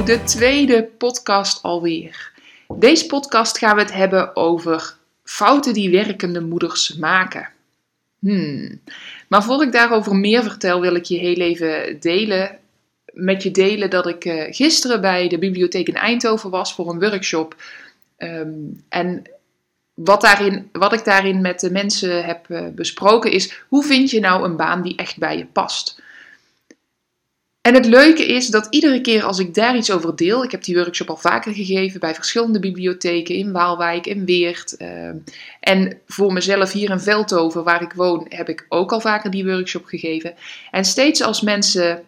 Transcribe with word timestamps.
De 0.00 0.22
tweede 0.24 0.88
podcast 0.98 1.62
alweer. 1.62 2.32
Deze 2.68 3.06
podcast 3.06 3.58
gaan 3.58 3.76
we 3.76 3.82
het 3.82 3.92
hebben 3.92 4.36
over 4.36 4.96
fouten 5.24 5.72
die 5.72 5.90
werkende 5.90 6.40
moeders 6.40 6.96
maken. 6.96 7.48
Hmm. 8.18 8.80
Maar 9.28 9.42
voor 9.42 9.62
ik 9.62 9.72
daarover 9.72 10.16
meer 10.16 10.42
vertel, 10.42 10.80
wil 10.80 10.94
ik 10.94 11.04
je 11.04 11.18
heel 11.18 11.36
even 11.36 12.00
delen, 12.00 12.58
met 13.12 13.42
je 13.42 13.50
delen 13.50 13.90
dat 13.90 14.06
ik 14.06 14.24
uh, 14.24 14.44
gisteren 14.48 15.00
bij 15.00 15.28
de 15.28 15.38
bibliotheek 15.38 15.88
in 15.88 15.94
Eindhoven 15.94 16.50
was 16.50 16.74
voor 16.74 16.90
een 16.90 17.00
workshop. 17.00 17.56
Um, 18.18 18.84
en 18.88 19.22
wat, 19.94 20.20
daarin, 20.20 20.68
wat 20.72 20.92
ik 20.92 21.04
daarin 21.04 21.40
met 21.40 21.60
de 21.60 21.70
mensen 21.70 22.24
heb 22.24 22.48
uh, 22.48 22.66
besproken 22.74 23.30
is, 23.30 23.64
hoe 23.68 23.84
vind 23.84 24.10
je 24.10 24.20
nou 24.20 24.44
een 24.44 24.56
baan 24.56 24.82
die 24.82 24.96
echt 24.96 25.18
bij 25.18 25.38
je 25.38 25.46
past? 25.46 26.02
En 27.62 27.74
het 27.74 27.86
leuke 27.86 28.26
is 28.26 28.46
dat 28.46 28.66
iedere 28.70 29.00
keer 29.00 29.22
als 29.24 29.38
ik 29.38 29.54
daar 29.54 29.76
iets 29.76 29.90
over 29.90 30.16
deel, 30.16 30.44
ik 30.44 30.50
heb 30.50 30.64
die 30.64 30.76
workshop 30.76 31.10
al 31.10 31.16
vaker 31.16 31.52
gegeven 31.54 32.00
bij 32.00 32.14
verschillende 32.14 32.58
bibliotheken 32.58 33.34
in 33.34 33.52
Waalwijk, 33.52 34.06
in 34.06 34.24
Weert. 34.24 34.74
Uh, 34.78 35.08
en 35.60 35.98
voor 36.06 36.32
mezelf 36.32 36.72
hier 36.72 36.90
in 36.90 37.00
Veldhoven, 37.00 37.64
waar 37.64 37.82
ik 37.82 37.92
woon, 37.92 38.26
heb 38.28 38.48
ik 38.48 38.66
ook 38.68 38.92
al 38.92 39.00
vaker 39.00 39.30
die 39.30 39.44
workshop 39.44 39.84
gegeven. 39.84 40.34
En 40.70 40.84
steeds 40.84 41.22
als 41.22 41.40
mensen 41.40 42.04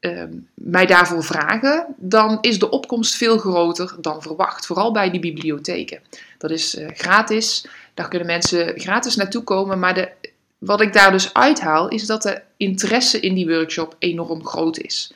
uh, 0.00 0.22
mij 0.54 0.86
daarvoor 0.86 1.24
vragen, 1.24 1.86
dan 1.96 2.38
is 2.40 2.58
de 2.58 2.70
opkomst 2.70 3.14
veel 3.16 3.38
groter 3.38 3.96
dan 4.00 4.22
verwacht. 4.22 4.66
Vooral 4.66 4.92
bij 4.92 5.10
die 5.10 5.20
bibliotheken. 5.20 6.00
Dat 6.38 6.50
is 6.50 6.74
uh, 6.74 6.88
gratis, 6.94 7.66
daar 7.94 8.08
kunnen 8.08 8.26
mensen 8.26 8.80
gratis 8.80 9.16
naartoe 9.16 9.42
komen, 9.42 9.78
maar 9.78 9.94
de 9.94 10.08
wat 10.60 10.80
ik 10.80 10.92
daar 10.92 11.12
dus 11.12 11.34
uithaal, 11.34 11.88
is 11.88 12.06
dat 12.06 12.22
de 12.22 12.40
interesse 12.56 13.20
in 13.20 13.34
die 13.34 13.48
workshop 13.48 13.96
enorm 13.98 14.46
groot 14.46 14.78
is. 14.78 15.12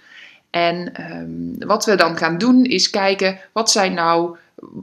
En 0.50 0.92
um, 1.12 1.55
wat 1.59 1.84
we 1.84 1.95
dan 1.95 2.17
gaan 2.17 2.39
doen, 2.39 2.64
is 2.64 2.91
kijken 2.91 3.39
wat 3.53 3.70
zijn 3.70 3.95
nou, 3.95 4.37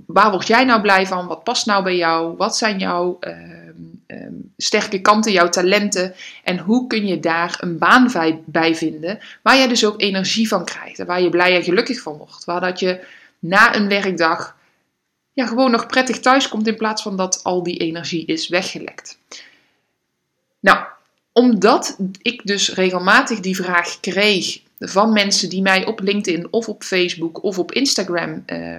waar 0.06 0.32
word 0.32 0.48
jij 0.48 0.64
nou 0.64 0.82
blij 0.82 1.08
van? 1.08 1.28
Wat 1.28 1.44
past 1.44 1.66
nou 1.66 1.84
bij 1.84 1.95
jou? 1.95 2.36
Wat 2.38 2.58
zijn 2.58 2.80
jouw 2.80 3.20
um, 3.20 4.54
sterke 4.58 5.02
kanten, 5.02 5.32
jouw 5.32 5.50
talenten? 5.50 6.14
En 6.44 6.58
hoe 6.58 6.88
kun 6.88 7.08
je 7.08 7.20
daar 7.20 7.58
een 7.59 7.78
baan 7.78 8.12
bij 8.45 8.76
vinden, 8.76 9.20
waar 9.42 9.58
je 9.58 9.67
dus 9.67 9.86
ook 9.86 10.02
energie 10.02 10.48
van 10.48 10.66
krijgt 10.66 11.00
en 11.00 11.06
waar 11.06 11.22
je 11.22 11.30
blij 11.30 11.56
en 11.56 11.64
gelukkig 11.64 12.02
van 12.02 12.17
wordt? 12.17 12.45
Waar 12.45 12.62
dat 12.62 12.80
je 12.80 13.00
na 13.39 13.76
een 13.76 13.88
werkdag 13.88 14.56
ja, 15.34 15.45
gewoon 15.45 15.72
nog 15.72 15.86
prettig 15.86 16.20
thuis 16.20 16.50
komt 16.50 16.67
in 16.67 16.76
plaats 16.76 17.02
van 17.02 17.17
dat 17.17 17.39
al 17.44 17.64
die 17.64 17.78
energie 17.78 18.26
is 18.26 18.48
weggelekt. 18.48 19.17
Nou, 20.62 20.86
omdat 21.34 21.98
ik 22.22 22.42
dus 22.45 22.73
regelmatig 22.73 23.39
die 23.39 23.55
vraag 23.55 23.99
kreeg 23.99 24.61
van 24.80 25.14
mensen 25.14 25.49
die 25.49 25.61
mij 25.61 25.86
op 25.86 25.99
LinkedIn 25.99 26.48
of 26.52 26.70
op 26.70 26.83
Facebook 26.83 27.44
of 27.44 27.60
op 27.60 27.72
Instagram 27.72 28.44
eh, 28.45 28.77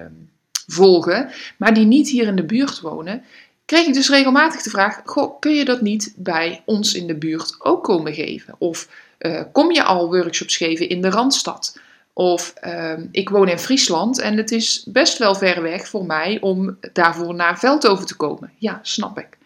volgen, 0.67 1.29
maar 1.57 1.73
die 1.73 1.85
niet 1.85 2.09
hier 2.09 2.27
in 2.27 2.35
de 2.35 2.45
buurt 2.45 2.79
wonen, 2.79 3.23
kreeg 3.65 3.87
ik 3.87 3.93
dus 3.93 4.09
regelmatig 4.09 4.61
de 4.61 4.69
vraag: 4.69 5.01
Goh, 5.05 5.39
kun 5.39 5.53
je 5.53 5.65
dat 5.65 5.81
niet 5.81 6.13
bij 6.15 6.61
ons 6.65 6.93
in 6.93 7.07
de 7.07 7.15
buurt 7.15 7.55
ook 7.59 7.83
komen 7.83 8.13
geven? 8.13 8.55
Of 8.57 8.87
uh, 9.19 9.41
kom 9.51 9.71
je 9.71 9.83
al 9.83 10.07
workshops 10.07 10.57
geven 10.57 10.89
in 10.89 11.01
de 11.01 11.09
randstad? 11.09 11.79
Of 12.13 12.53
uh, 12.63 12.93
ik 13.11 13.29
woon 13.29 13.47
in 13.47 13.59
Friesland 13.59 14.19
en 14.19 14.37
het 14.37 14.51
is 14.51 14.85
best 14.87 15.17
wel 15.17 15.35
ver 15.35 15.61
weg 15.61 15.87
voor 15.87 16.05
mij 16.05 16.37
om 16.41 16.77
daarvoor 16.93 17.35
naar 17.35 17.59
Veldhoven 17.59 18.05
te 18.05 18.15
komen. 18.15 18.51
Ja, 18.57 18.79
snap 18.81 19.19
ik. 19.19 19.37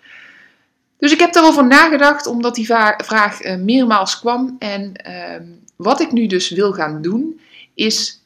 Dus 0.97 1.11
ik 1.11 1.19
heb 1.19 1.33
daarover 1.33 1.67
nagedacht, 1.67 2.25
omdat 2.25 2.55
die 2.55 2.65
vraag 2.97 3.45
uh, 3.45 3.55
meermaals 3.55 4.19
kwam. 4.19 4.55
En 4.59 4.91
uh, 5.07 5.47
wat 5.75 6.01
ik 6.01 6.11
nu 6.11 6.27
dus 6.27 6.49
wil 6.49 6.73
gaan 6.73 7.01
doen, 7.01 7.39
is 7.73 8.21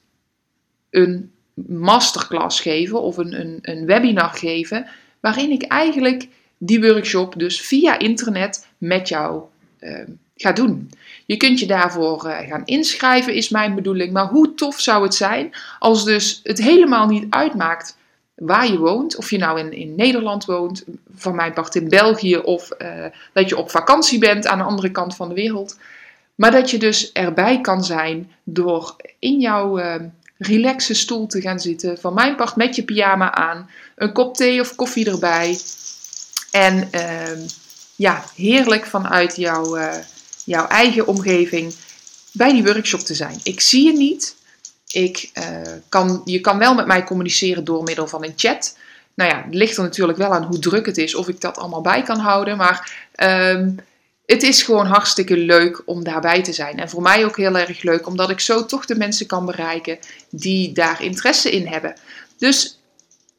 een 0.89 1.31
masterclass 1.67 2.59
geven 2.59 3.01
of 3.01 3.17
een, 3.17 3.39
een, 3.39 3.59
een 3.61 3.85
webinar 3.85 4.29
geven, 4.29 4.87
waarin 5.19 5.51
ik 5.51 5.61
eigenlijk 5.63 6.27
die 6.57 6.81
workshop 6.81 7.33
dus 7.37 7.61
via 7.61 7.99
internet 7.99 8.67
met 8.77 9.07
jou 9.07 9.41
uh, 9.79 9.99
ga 10.35 10.51
doen. 10.51 10.91
Je 11.25 11.37
kunt 11.37 11.59
je 11.59 11.65
daarvoor 11.65 12.25
uh, 12.25 12.37
gaan 12.39 12.65
inschrijven, 12.65 13.33
is 13.33 13.49
mijn 13.49 13.75
bedoeling. 13.75 14.13
Maar 14.13 14.27
hoe 14.27 14.53
tof 14.53 14.79
zou 14.79 15.03
het 15.03 15.15
zijn 15.15 15.53
als 15.79 16.05
dus 16.05 16.39
het 16.43 16.61
helemaal 16.61 17.07
niet 17.07 17.25
uitmaakt 17.29 17.97
waar 18.41 18.71
je 18.71 18.77
woont. 18.77 19.15
Of 19.15 19.29
je 19.29 19.37
nou 19.37 19.59
in, 19.59 19.73
in 19.73 19.95
Nederland 19.95 20.45
woont, 20.45 20.83
van 21.15 21.35
mijn 21.35 21.53
part 21.53 21.75
in 21.75 21.89
België, 21.89 22.37
of 22.37 22.69
uh, 22.77 23.05
dat 23.33 23.49
je 23.49 23.57
op 23.57 23.71
vakantie 23.71 24.19
bent 24.19 24.47
aan 24.47 24.57
de 24.57 24.63
andere 24.63 24.91
kant 24.91 25.15
van 25.15 25.27
de 25.27 25.35
wereld. 25.35 25.77
Maar 26.35 26.51
dat 26.51 26.69
je 26.69 26.77
dus 26.77 27.11
erbij 27.11 27.61
kan 27.61 27.83
zijn 27.83 28.31
door 28.43 28.95
in 29.19 29.39
jouw 29.39 29.79
uh, 29.79 29.95
relaxe 30.37 30.93
stoel 30.93 31.27
te 31.27 31.41
gaan 31.41 31.59
zitten. 31.59 31.97
Van 31.97 32.13
mijn 32.13 32.35
part 32.35 32.55
met 32.55 32.75
je 32.75 32.83
pyjama 32.83 33.33
aan, 33.33 33.69
een 33.95 34.13
kop 34.13 34.35
thee 34.35 34.59
of 34.59 34.75
koffie 34.75 35.09
erbij. 35.09 35.59
En 36.51 36.89
uh, 36.95 37.47
ja, 37.95 38.23
heerlijk 38.35 38.85
vanuit 38.85 39.35
jouw, 39.35 39.77
uh, 39.77 39.93
jouw 40.45 40.67
eigen 40.67 41.07
omgeving 41.07 41.73
bij 42.31 42.51
die 42.51 42.63
workshop 42.63 42.99
te 42.99 43.13
zijn. 43.13 43.39
Ik 43.43 43.61
zie 43.61 43.85
je 43.85 43.93
niet. 43.97 44.35
Ik, 44.91 45.29
uh, 45.33 45.45
kan, 45.89 46.21
je 46.25 46.39
kan 46.39 46.57
wel 46.57 46.73
met 46.73 46.85
mij 46.85 47.03
communiceren 47.03 47.63
door 47.63 47.83
middel 47.83 48.07
van 48.07 48.23
een 48.23 48.33
chat. 48.35 48.77
Nou 49.13 49.29
ja, 49.29 49.43
het 49.45 49.53
ligt 49.53 49.77
er 49.77 49.83
natuurlijk 49.83 50.17
wel 50.17 50.33
aan 50.33 50.43
hoe 50.43 50.59
druk 50.59 50.85
het 50.85 50.97
is, 50.97 51.15
of 51.15 51.27
ik 51.27 51.41
dat 51.41 51.57
allemaal 51.57 51.81
bij 51.81 52.01
kan 52.01 52.19
houden. 52.19 52.57
Maar 52.57 53.09
um, 53.23 53.79
het 54.25 54.43
is 54.43 54.63
gewoon 54.63 54.85
hartstikke 54.85 55.37
leuk 55.37 55.81
om 55.85 56.03
daarbij 56.03 56.43
te 56.43 56.53
zijn. 56.53 56.79
En 56.79 56.89
voor 56.89 57.01
mij 57.01 57.25
ook 57.25 57.37
heel 57.37 57.57
erg 57.57 57.81
leuk, 57.81 58.07
omdat 58.07 58.29
ik 58.29 58.39
zo 58.39 58.65
toch 58.65 58.85
de 58.85 58.95
mensen 58.95 59.25
kan 59.25 59.45
bereiken 59.45 59.97
die 60.29 60.71
daar 60.71 61.03
interesse 61.03 61.51
in 61.51 61.67
hebben. 61.67 61.95
Dus 62.37 62.79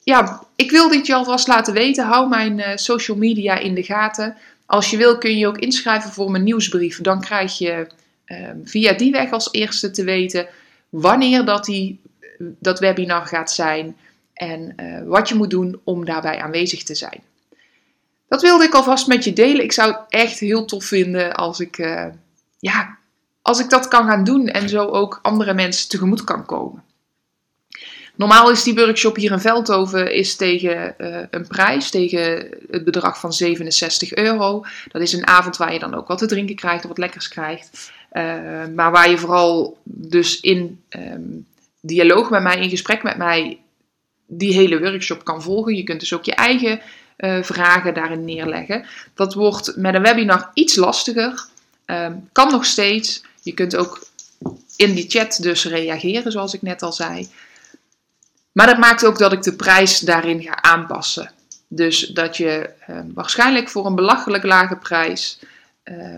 ja, 0.03 0.43
ik 0.57 0.71
wil 0.71 0.89
dit 0.89 1.07
je 1.07 1.15
alvast 1.15 1.49
laten 1.49 1.75
weten. 1.75 2.07
Hou 2.07 2.29
mijn 2.29 2.59
uh, 2.59 2.67
social 2.75 3.17
media 3.17 3.59
in 3.59 3.75
de 3.75 3.83
gaten. 3.83 4.37
Als 4.67 4.91
je 4.91 4.97
wil 4.97 5.19
kun 5.19 5.39
je 5.39 5.47
ook 5.47 5.59
inschrijven 5.59 6.11
voor 6.11 6.31
mijn 6.31 6.45
nieuwsbrief. 6.45 7.01
Dan 7.01 7.21
krijg 7.21 7.59
je 7.59 7.87
uh, 8.27 8.49
via 8.65 8.93
die 8.93 9.13
weg 9.13 9.31
als 9.31 9.49
eerste 9.53 9.91
te 9.91 10.05
weten 10.05 10.47
wanneer 10.93 11.45
dat, 11.45 11.65
die, 11.65 12.01
dat 12.39 12.79
webinar 12.79 13.27
gaat 13.27 13.53
zijn 13.53 13.97
en 14.33 14.75
uh, 14.77 15.09
wat 15.09 15.29
je 15.29 15.35
moet 15.35 15.51
doen 15.51 15.81
om 15.85 16.05
daarbij 16.05 16.41
aanwezig 16.41 16.83
te 16.83 16.95
zijn. 16.95 17.21
Dat 18.29 18.43
wilde 18.43 18.65
ik 18.65 18.75
alvast 18.75 19.07
met 19.07 19.25
je 19.25 19.33
delen. 19.33 19.63
Ik 19.63 19.73
zou 19.73 19.93
het 19.93 20.01
echt 20.09 20.39
heel 20.39 20.65
tof 20.65 20.85
vinden 20.85 21.35
als 21.35 21.61
ik, 21.61 21.79
uh, 21.79 22.07
ja, 22.59 22.99
als 23.43 23.61
ik 23.61 23.71
dat 23.71 23.89
kan 23.89 24.07
gaan 24.07 24.25
doen 24.25 24.49
en 24.49 24.69
zo 24.69 24.87
ook 24.87 25.19
andere 25.23 25.55
mensen 25.55 25.89
tegemoet 25.89 26.25
kan 26.25 26.47
komen. 26.47 26.83
Normaal 28.15 28.51
is 28.51 28.63
die 28.63 28.75
workshop 28.75 29.17
hier 29.17 29.33
in 29.33 29.41
Veldhoven 29.41 30.15
is 30.15 30.37
tegen 30.37 30.95
uh, 30.99 31.19
een 31.31 31.47
prijs, 31.47 31.91
tegen 31.91 32.49
het 32.71 32.85
bedrag 32.85 33.21
van 33.21 33.33
67 33.33 34.15
euro. 34.15 34.65
Dat 34.89 35.03
is 35.03 35.13
een 35.13 35.27
avond 35.27 35.57
waar 35.57 35.73
je 35.73 35.79
dan 35.79 35.95
ook 35.95 36.09
wat 36.09 36.19
te 36.19 36.27
drinken 36.27 36.57
krijgt 36.57 36.85
wat 36.85 36.99
lekkers 36.99 37.29
krijgt. 37.29 37.93
Uh, 38.13 38.23
maar 38.75 38.91
waar 38.91 39.11
je 39.11 39.19
vooral 39.19 39.79
dus 39.85 40.41
in 40.41 40.81
um, 40.91 41.47
dialoog 41.81 42.31
met 42.31 42.43
mij, 42.43 42.61
in 42.61 42.71
gesprek 42.71 43.03
met 43.03 43.17
mij, 43.17 43.59
die 44.27 44.55
hele 44.55 44.81
workshop 44.81 45.25
kan 45.25 45.43
volgen. 45.43 45.77
Je 45.77 45.85
kunt 45.85 46.01
dus 46.01 46.15
ook 46.15 46.25
je 46.25 46.35
eigen 46.35 46.81
uh, 47.19 47.43
vragen 47.43 47.95
daarin 47.95 48.25
neerleggen. 48.25 48.85
Dat 49.15 49.35
wordt 49.35 49.77
met 49.77 49.95
een 49.95 50.03
webinar 50.03 50.51
iets 50.55 50.77
lastiger. 50.77 51.47
Um, 51.87 52.29
kan 52.33 52.51
nog 52.51 52.65
steeds. 52.65 53.23
Je 53.43 53.53
kunt 53.53 53.77
ook 53.77 54.07
in 54.77 54.95
die 54.95 55.09
chat 55.09 55.39
dus 55.43 55.65
reageren, 55.65 56.33
zoals 56.33 56.55
ik 56.55 56.63
net 56.63 56.83
al 56.83 56.93
zei. 56.93 57.29
Maar 58.53 58.67
dat 58.67 58.79
maakt 58.79 59.05
ook 59.05 59.19
dat 59.19 59.33
ik 59.33 59.43
de 59.43 59.57
prijs 59.57 59.99
daarin 59.99 60.43
ga 60.43 60.63
aanpassen. 60.63 61.31
Dus 61.69 62.07
dat 62.07 62.37
je 62.37 62.71
uh, 62.91 62.99
waarschijnlijk 63.15 63.69
voor 63.69 63.87
een 63.87 63.95
belachelijk 63.95 64.45
lage 64.45 64.77
prijs 64.77 65.39
uh, 65.85 66.17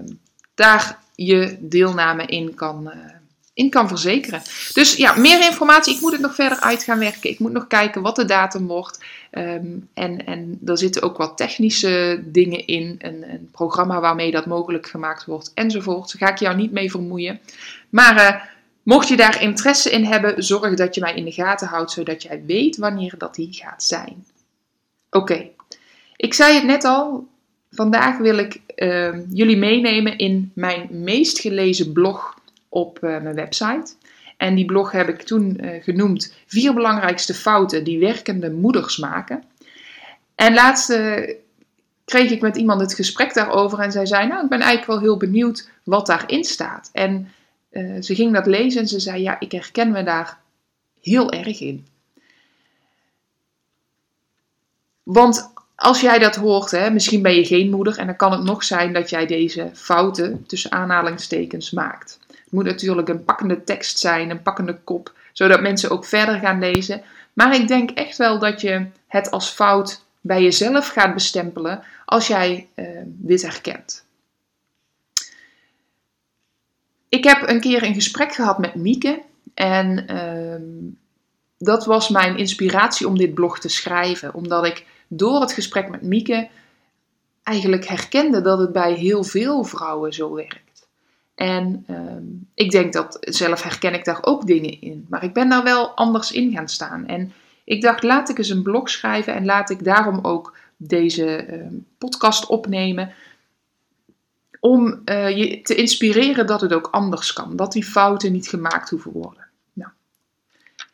daar 0.54 0.98
je 1.14 1.56
deelname 1.60 2.26
in 2.26 2.54
kan, 2.54 2.90
uh, 2.94 3.12
in 3.54 3.70
kan 3.70 3.88
verzekeren. 3.88 4.42
Dus 4.72 4.96
ja, 4.96 5.16
meer 5.16 5.44
informatie. 5.44 5.94
Ik 5.94 6.00
moet 6.00 6.12
het 6.12 6.20
nog 6.20 6.34
verder 6.34 6.60
uit 6.60 6.82
gaan 6.82 6.98
werken. 6.98 7.30
Ik 7.30 7.38
moet 7.38 7.52
nog 7.52 7.66
kijken 7.66 8.02
wat 8.02 8.16
de 8.16 8.24
datum 8.24 8.66
wordt. 8.66 9.04
Um, 9.30 9.88
en, 9.94 10.26
en 10.26 10.58
er 10.66 10.78
zitten 10.78 11.02
ook 11.02 11.16
wat 11.16 11.36
technische 11.36 12.22
dingen 12.24 12.66
in. 12.66 12.94
Een, 12.98 13.30
een 13.30 13.48
programma 13.52 14.00
waarmee 14.00 14.30
dat 14.30 14.46
mogelijk 14.46 14.86
gemaakt 14.86 15.24
wordt 15.24 15.50
enzovoort. 15.54 16.18
Daar 16.18 16.28
ga 16.28 16.34
ik 16.34 16.40
jou 16.40 16.56
niet 16.56 16.72
mee 16.72 16.90
vermoeien. 16.90 17.40
Maar 17.88 18.16
uh, 18.16 18.40
mocht 18.84 19.08
je 19.08 19.16
daar 19.16 19.42
interesse 19.42 19.90
in 19.90 20.04
hebben, 20.04 20.42
zorg 20.42 20.74
dat 20.74 20.94
je 20.94 21.00
mij 21.00 21.14
in 21.14 21.24
de 21.24 21.32
gaten 21.32 21.68
houdt, 21.68 21.90
zodat 21.90 22.22
jij 22.22 22.42
weet 22.46 22.76
wanneer 22.76 23.14
dat 23.18 23.34
die 23.34 23.48
gaat 23.50 23.82
zijn. 23.82 24.24
Oké, 25.10 25.48
ik 26.16 26.34
zei 26.34 26.54
het 26.54 26.64
net 26.64 26.84
al. 26.84 27.26
Vandaag 27.70 28.18
wil 28.18 28.38
ik 28.38 28.60
uh, 28.76 29.18
jullie 29.30 29.56
meenemen 29.56 30.18
in 30.18 30.50
mijn 30.54 30.88
meest 30.90 31.38
gelezen 31.38 31.92
blog 31.92 32.38
op 32.68 32.98
uh, 33.02 33.20
mijn 33.20 33.34
website. 33.34 33.94
En 34.36 34.54
die 34.54 34.64
blog 34.64 34.92
heb 34.92 35.08
ik 35.08 35.22
toen 35.22 35.58
uh, 35.60 35.82
genoemd 35.82 36.34
Vier 36.46 36.74
belangrijkste 36.74 37.34
fouten 37.34 37.84
die 37.84 37.98
werkende 37.98 38.50
moeders 38.50 38.96
maken. 38.96 39.42
En 40.34 40.54
laatst 40.54 40.98
kreeg 42.04 42.30
ik 42.30 42.40
met 42.40 42.56
iemand 42.56 42.80
het 42.80 42.94
gesprek 42.94 43.34
daarover 43.34 43.78
en 43.78 43.92
zij 43.92 44.06
zei, 44.06 44.26
nou 44.26 44.42
ik 44.42 44.48
ben 44.48 44.60
eigenlijk 44.60 44.90
wel 44.90 45.00
heel 45.00 45.16
benieuwd 45.16 45.68
wat 45.84 46.06
daarin 46.06 46.44
staat. 46.44 46.90
En 46.92 47.28
uh, 47.74 48.02
ze 48.02 48.14
ging 48.14 48.32
dat 48.32 48.46
lezen 48.46 48.80
en 48.80 48.88
ze 48.88 49.00
zei, 49.00 49.22
ja 49.22 49.40
ik 49.40 49.52
herken 49.52 49.90
me 49.90 50.02
daar 50.02 50.38
heel 51.00 51.32
erg 51.32 51.60
in. 51.60 51.86
Want 55.02 55.52
als 55.74 56.00
jij 56.00 56.18
dat 56.18 56.36
hoort, 56.36 56.70
hè, 56.70 56.90
misschien 56.90 57.22
ben 57.22 57.34
je 57.34 57.44
geen 57.44 57.70
moeder 57.70 57.98
en 57.98 58.06
dan 58.06 58.16
kan 58.16 58.32
het 58.32 58.42
nog 58.42 58.64
zijn 58.64 58.92
dat 58.92 59.10
jij 59.10 59.26
deze 59.26 59.70
fouten 59.72 60.46
tussen 60.46 60.72
aanhalingstekens 60.72 61.70
maakt. 61.70 62.18
Het 62.28 62.52
moet 62.52 62.64
natuurlijk 62.64 63.08
een 63.08 63.24
pakkende 63.24 63.64
tekst 63.64 63.98
zijn, 63.98 64.30
een 64.30 64.42
pakkende 64.42 64.78
kop, 64.84 65.12
zodat 65.32 65.60
mensen 65.60 65.90
ook 65.90 66.04
verder 66.04 66.38
gaan 66.38 66.58
lezen. 66.58 67.02
Maar 67.32 67.54
ik 67.54 67.68
denk 67.68 67.90
echt 67.90 68.16
wel 68.16 68.38
dat 68.38 68.60
je 68.60 68.86
het 69.06 69.30
als 69.30 69.48
fout 69.48 70.02
bij 70.20 70.42
jezelf 70.42 70.88
gaat 70.88 71.14
bestempelen 71.14 71.82
als 72.04 72.26
jij 72.26 72.68
uh, 72.74 72.86
dit 73.04 73.42
herkent. 73.42 74.03
Ik 77.14 77.24
heb 77.24 77.48
een 77.48 77.60
keer 77.60 77.82
een 77.82 77.94
gesprek 77.94 78.34
gehad 78.34 78.58
met 78.58 78.74
Mieke 78.74 79.22
en 79.54 80.06
uh, 80.10 80.94
dat 81.58 81.84
was 81.84 82.08
mijn 82.08 82.36
inspiratie 82.36 83.08
om 83.08 83.18
dit 83.18 83.34
blog 83.34 83.58
te 83.58 83.68
schrijven, 83.68 84.34
omdat 84.34 84.66
ik 84.66 84.86
door 85.08 85.40
het 85.40 85.52
gesprek 85.52 85.88
met 85.88 86.02
Mieke 86.02 86.48
eigenlijk 87.42 87.86
herkende 87.86 88.40
dat 88.40 88.58
het 88.58 88.72
bij 88.72 88.92
heel 88.92 89.24
veel 89.24 89.64
vrouwen 89.64 90.12
zo 90.12 90.34
werkt. 90.34 90.86
En 91.34 91.84
uh, 91.90 91.96
ik 92.54 92.70
denk 92.70 92.92
dat 92.92 93.16
zelf 93.20 93.62
herken 93.62 93.94
ik 93.94 94.04
daar 94.04 94.18
ook 94.20 94.46
dingen 94.46 94.80
in, 94.80 95.06
maar 95.08 95.24
ik 95.24 95.32
ben 95.32 95.48
daar 95.48 95.64
wel 95.64 95.88
anders 95.88 96.32
in 96.32 96.52
gaan 96.52 96.68
staan. 96.68 97.06
En 97.06 97.32
ik 97.64 97.82
dacht, 97.82 98.02
laat 98.02 98.28
ik 98.28 98.38
eens 98.38 98.50
een 98.50 98.62
blog 98.62 98.90
schrijven 98.90 99.34
en 99.34 99.44
laat 99.44 99.70
ik 99.70 99.84
daarom 99.84 100.18
ook 100.22 100.56
deze 100.76 101.46
uh, 101.46 101.66
podcast 101.98 102.46
opnemen. 102.46 103.12
Om 104.66 105.02
uh, 105.04 105.36
je 105.36 105.60
te 105.62 105.74
inspireren 105.74 106.46
dat 106.46 106.60
het 106.60 106.72
ook 106.72 106.88
anders 106.90 107.32
kan. 107.32 107.56
Dat 107.56 107.72
die 107.72 107.84
fouten 107.84 108.32
niet 108.32 108.48
gemaakt 108.48 108.90
hoeven 108.90 109.12
worden. 109.12 109.46
Nou. 109.72 109.90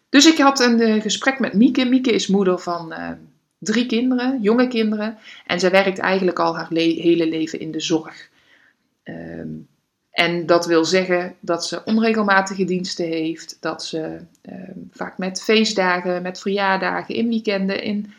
Dus 0.08 0.26
ik 0.26 0.38
had 0.38 0.60
een 0.60 0.80
uh, 0.80 1.02
gesprek 1.02 1.38
met 1.38 1.54
Mieke. 1.54 1.84
Mieke 1.84 2.12
is 2.12 2.26
moeder 2.26 2.58
van 2.58 2.94
drie 3.58 3.86
kinderen, 3.86 4.40
jonge 4.40 4.68
kinderen. 4.68 5.18
En 5.46 5.60
zij 5.60 5.70
werkt 5.70 5.98
eigenlijk 5.98 6.38
al 6.38 6.56
haar 6.56 6.66
le 6.70 6.80
hele 6.80 7.28
leven 7.28 7.60
in 7.60 7.70
de 7.70 7.80
zorg. 7.80 8.28
Um, 9.04 9.68
en 10.10 10.46
dat 10.46 10.66
wil 10.66 10.84
zeggen 10.84 11.34
dat 11.40 11.66
ze 11.66 11.84
onregelmatige 11.84 12.64
diensten 12.64 13.06
heeft, 13.06 13.56
dat 13.60 13.84
ze 13.84 14.18
uh, 14.48 14.54
vaak 14.92 15.18
met 15.18 15.42
feestdagen, 15.42 16.22
met 16.22 16.40
verjaardagen, 16.40 17.14
in 17.14 17.28
weekenden, 17.28 17.82
in 17.82 18.12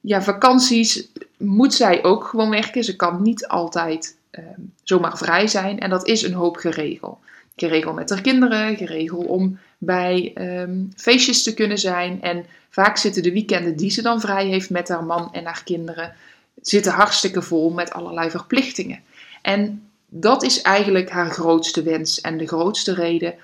ja, 0.00 0.22
vakanties 0.22 1.08
moet 1.38 1.74
zij 1.74 2.04
ook 2.04 2.24
gewoon 2.24 2.50
werken. 2.50 2.84
Ze 2.84 2.96
kan 2.96 3.22
niet 3.22 3.46
altijd 3.48 4.16
uh, 4.38 4.44
zomaar 4.82 5.18
vrij 5.18 5.46
zijn 5.46 5.80
en 5.80 5.90
dat 5.90 6.06
is 6.06 6.22
een 6.22 6.32
hoop 6.32 6.56
geregeld. 6.56 7.18
Geregeld 7.56 7.94
met 7.94 8.10
haar 8.10 8.20
kinderen, 8.20 8.76
geregeld 8.76 9.26
om 9.26 9.58
bij 9.78 10.32
um, 10.60 10.92
feestjes 10.96 11.42
te 11.42 11.54
kunnen 11.54 11.78
zijn. 11.78 12.22
En 12.22 12.44
vaak 12.70 12.96
zitten 12.96 13.22
de 13.22 13.32
weekenden 13.32 13.76
die 13.76 13.90
ze 13.90 14.02
dan 14.02 14.20
vrij 14.20 14.46
heeft 14.46 14.70
met 14.70 14.88
haar 14.88 15.04
man 15.04 15.32
en 15.32 15.44
haar 15.44 15.62
kinderen, 15.64 16.14
zitten 16.60 16.92
hartstikke 16.92 17.42
vol 17.42 17.70
met 17.70 17.92
allerlei 17.92 18.30
verplichtingen. 18.30 19.00
En 19.42 19.88
dat 20.08 20.42
is 20.42 20.62
eigenlijk 20.62 21.10
haar 21.10 21.30
grootste 21.30 21.82
wens 21.82 22.20
en 22.20 22.38
de 22.38 22.46
grootste 22.46 22.94
reden 22.94 23.34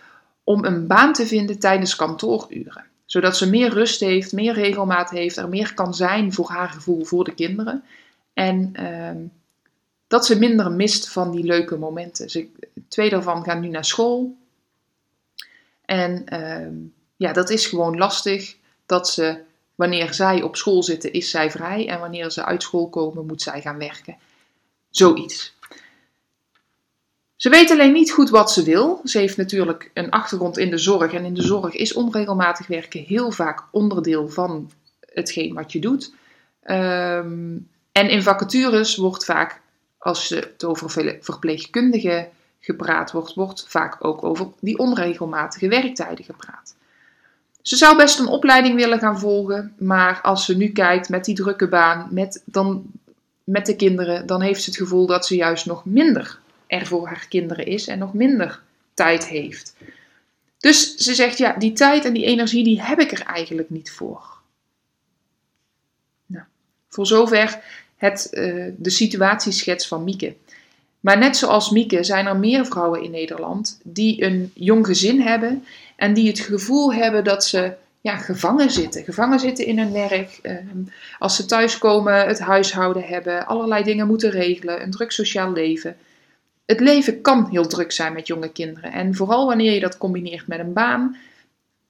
om 0.44 0.64
een 0.64 0.86
baan 0.86 1.12
te 1.12 1.26
vinden 1.26 1.58
tijdens 1.58 1.96
kantooruren. 1.96 2.84
Zodat 3.04 3.36
ze 3.36 3.50
meer 3.50 3.70
rust 3.70 4.00
heeft, 4.00 4.32
meer 4.32 4.54
regelmaat 4.54 5.10
heeft, 5.10 5.36
er 5.36 5.48
meer 5.48 5.74
kan 5.74 5.94
zijn 5.94 6.32
voor 6.32 6.48
haar 6.50 6.68
gevoel 6.68 7.04
voor 7.04 7.24
de 7.24 7.34
kinderen. 7.34 7.82
En 8.32 8.72
uh, 8.80 9.28
dat 10.10 10.26
ze 10.26 10.38
minder 10.38 10.72
mist 10.72 11.08
van 11.08 11.30
die 11.30 11.44
leuke 11.44 11.76
momenten. 11.76 12.30
Ze, 12.30 12.48
twee 12.88 13.10
daarvan 13.10 13.44
gaan 13.44 13.60
nu 13.60 13.68
naar 13.68 13.84
school. 13.84 14.36
En 15.84 16.24
uh, 16.32 16.88
ja, 17.16 17.32
dat 17.32 17.50
is 17.50 17.66
gewoon 17.66 17.98
lastig 17.98 18.56
dat 18.86 19.08
ze, 19.08 19.38
wanneer 19.74 20.14
zij 20.14 20.42
op 20.42 20.56
school 20.56 20.82
zitten, 20.82 21.12
is 21.12 21.30
zij 21.30 21.50
vrij. 21.50 21.88
En 21.88 22.00
wanneer 22.00 22.30
ze 22.30 22.44
uit 22.44 22.62
school 22.62 22.88
komen, 22.88 23.26
moet 23.26 23.42
zij 23.42 23.60
gaan 23.60 23.78
werken. 23.78 24.16
Zoiets. 24.88 25.54
Ze 27.36 27.48
weet 27.48 27.70
alleen 27.70 27.92
niet 27.92 28.12
goed 28.12 28.30
wat 28.30 28.52
ze 28.52 28.62
wil. 28.62 29.00
Ze 29.04 29.18
heeft 29.18 29.36
natuurlijk 29.36 29.90
een 29.94 30.10
achtergrond 30.10 30.58
in 30.58 30.70
de 30.70 30.78
zorg. 30.78 31.12
En 31.12 31.24
in 31.24 31.34
de 31.34 31.42
zorg 31.42 31.74
is 31.74 31.92
onregelmatig 31.92 32.66
werken 32.66 33.02
heel 33.02 33.30
vaak 33.30 33.62
onderdeel 33.70 34.28
van 34.28 34.70
hetgeen 35.00 35.54
wat 35.54 35.72
je 35.72 35.78
doet. 35.78 36.12
Um, 36.64 37.68
en 37.92 38.08
in 38.08 38.22
vacatures 38.22 38.96
wordt 38.96 39.24
vaak, 39.24 39.60
als 40.00 40.28
het 40.28 40.64
over 40.64 41.18
verpleegkundigen 41.20 42.28
gepraat 42.60 43.12
wordt, 43.12 43.34
wordt 43.34 43.64
vaak 43.68 44.04
ook 44.04 44.24
over 44.24 44.48
die 44.60 44.78
onregelmatige 44.78 45.68
werktijden 45.68 46.24
gepraat. 46.24 46.74
Ze 47.62 47.76
zou 47.76 47.96
best 47.96 48.18
een 48.18 48.26
opleiding 48.26 48.74
willen 48.74 48.98
gaan 48.98 49.18
volgen, 49.18 49.74
maar 49.78 50.20
als 50.20 50.44
ze 50.44 50.56
nu 50.56 50.68
kijkt 50.68 51.08
met 51.08 51.24
die 51.24 51.34
drukke 51.34 51.68
baan, 51.68 52.08
met, 52.10 52.42
dan, 52.44 52.90
met 53.44 53.66
de 53.66 53.76
kinderen, 53.76 54.26
dan 54.26 54.40
heeft 54.40 54.62
ze 54.62 54.70
het 54.70 54.78
gevoel 54.78 55.06
dat 55.06 55.26
ze 55.26 55.36
juist 55.36 55.66
nog 55.66 55.84
minder 55.84 56.38
er 56.66 56.86
voor 56.86 57.06
haar 57.06 57.26
kinderen 57.28 57.66
is 57.66 57.86
en 57.86 57.98
nog 57.98 58.14
minder 58.14 58.60
tijd 58.94 59.26
heeft. 59.26 59.74
Dus 60.58 60.94
ze 60.94 61.14
zegt, 61.14 61.38
ja, 61.38 61.52
die 61.52 61.72
tijd 61.72 62.04
en 62.04 62.12
die 62.12 62.24
energie, 62.24 62.64
die 62.64 62.82
heb 62.82 63.00
ik 63.00 63.12
er 63.12 63.22
eigenlijk 63.22 63.70
niet 63.70 63.92
voor. 63.92 64.38
Nou, 66.26 66.44
voor 66.88 67.06
zover 67.06 67.60
het, 68.00 68.28
uh, 68.32 68.64
de 68.76 68.90
situatieschets 68.90 69.88
van 69.88 70.04
Mieke. 70.04 70.34
Maar 71.00 71.18
net 71.18 71.36
zoals 71.36 71.70
Mieke 71.70 72.04
zijn 72.04 72.26
er 72.26 72.36
meer 72.36 72.66
vrouwen 72.66 73.02
in 73.02 73.10
Nederland 73.10 73.80
die 73.82 74.24
een 74.24 74.50
jong 74.54 74.86
gezin 74.86 75.20
hebben 75.20 75.64
en 75.96 76.14
die 76.14 76.28
het 76.28 76.40
gevoel 76.40 76.94
hebben 76.94 77.24
dat 77.24 77.44
ze 77.44 77.72
ja, 78.00 78.16
gevangen 78.16 78.70
zitten. 78.70 79.04
Gevangen 79.04 79.40
zitten 79.40 79.66
in 79.66 79.78
hun 79.78 79.92
werk. 79.92 80.38
Uh, 80.42 80.52
als 81.18 81.36
ze 81.36 81.44
thuiskomen, 81.44 82.26
het 82.26 82.38
huishouden 82.38 83.02
hebben, 83.02 83.46
allerlei 83.46 83.84
dingen 83.84 84.06
moeten 84.06 84.30
regelen, 84.30 84.82
een 84.82 84.90
druk 84.90 85.12
sociaal 85.12 85.52
leven 85.52 85.96
het 86.70 86.80
leven 86.80 87.20
kan 87.20 87.48
heel 87.50 87.66
druk 87.66 87.92
zijn 87.92 88.12
met 88.12 88.26
jonge 88.26 88.52
kinderen. 88.52 88.92
En 88.92 89.14
vooral 89.14 89.46
wanneer 89.46 89.72
je 89.72 89.80
dat 89.80 89.98
combineert 89.98 90.46
met 90.46 90.58
een 90.58 90.72
baan. 90.72 91.16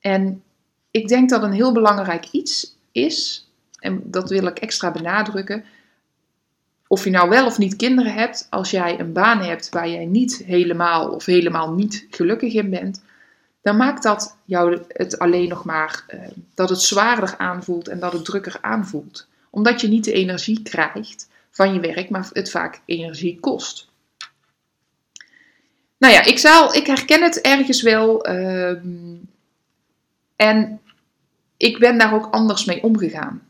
En 0.00 0.42
ik 0.90 1.08
denk 1.08 1.30
dat 1.30 1.42
een 1.42 1.52
heel 1.52 1.72
belangrijk 1.72 2.28
iets 2.30 2.76
is, 2.92 3.48
en 3.78 4.02
dat 4.04 4.30
wil 4.30 4.46
ik 4.46 4.58
extra 4.58 4.90
benadrukken. 4.90 5.64
Of 6.92 7.04
je 7.04 7.10
nou 7.10 7.28
wel 7.28 7.46
of 7.46 7.58
niet 7.58 7.76
kinderen 7.76 8.14
hebt, 8.14 8.46
als 8.48 8.70
jij 8.70 9.00
een 9.00 9.12
baan 9.12 9.42
hebt 9.42 9.68
waar 9.68 9.88
jij 9.88 10.04
niet 10.04 10.42
helemaal 10.46 11.08
of 11.10 11.24
helemaal 11.24 11.72
niet 11.72 12.06
gelukkig 12.10 12.54
in 12.54 12.70
bent, 12.70 13.02
dan 13.62 13.76
maakt 13.76 14.02
dat 14.02 14.36
jou 14.44 14.82
het 14.88 15.18
alleen 15.18 15.48
nog 15.48 15.64
maar 15.64 16.04
uh, 16.14 16.20
dat 16.54 16.68
het 16.68 16.80
zwaarder 16.80 17.34
aanvoelt 17.36 17.88
en 17.88 17.98
dat 17.98 18.12
het 18.12 18.24
drukker 18.24 18.58
aanvoelt. 18.60 19.26
Omdat 19.50 19.80
je 19.80 19.88
niet 19.88 20.04
de 20.04 20.12
energie 20.12 20.62
krijgt 20.62 21.28
van 21.50 21.74
je 21.74 21.80
werk, 21.80 22.10
maar 22.10 22.28
het 22.32 22.50
vaak 22.50 22.80
energie 22.84 23.40
kost. 23.40 23.88
Nou 25.98 26.12
ja, 26.14 26.24
ik, 26.24 26.38
zal, 26.38 26.74
ik 26.74 26.86
herken 26.86 27.22
het 27.22 27.40
ergens 27.40 27.82
wel. 27.82 28.24
Ehm, 28.24 29.16
en 30.36 30.80
ik 31.56 31.78
ben 31.78 31.98
daar 31.98 32.14
ook 32.14 32.28
anders 32.30 32.64
mee 32.64 32.82
omgegaan. 32.82 33.48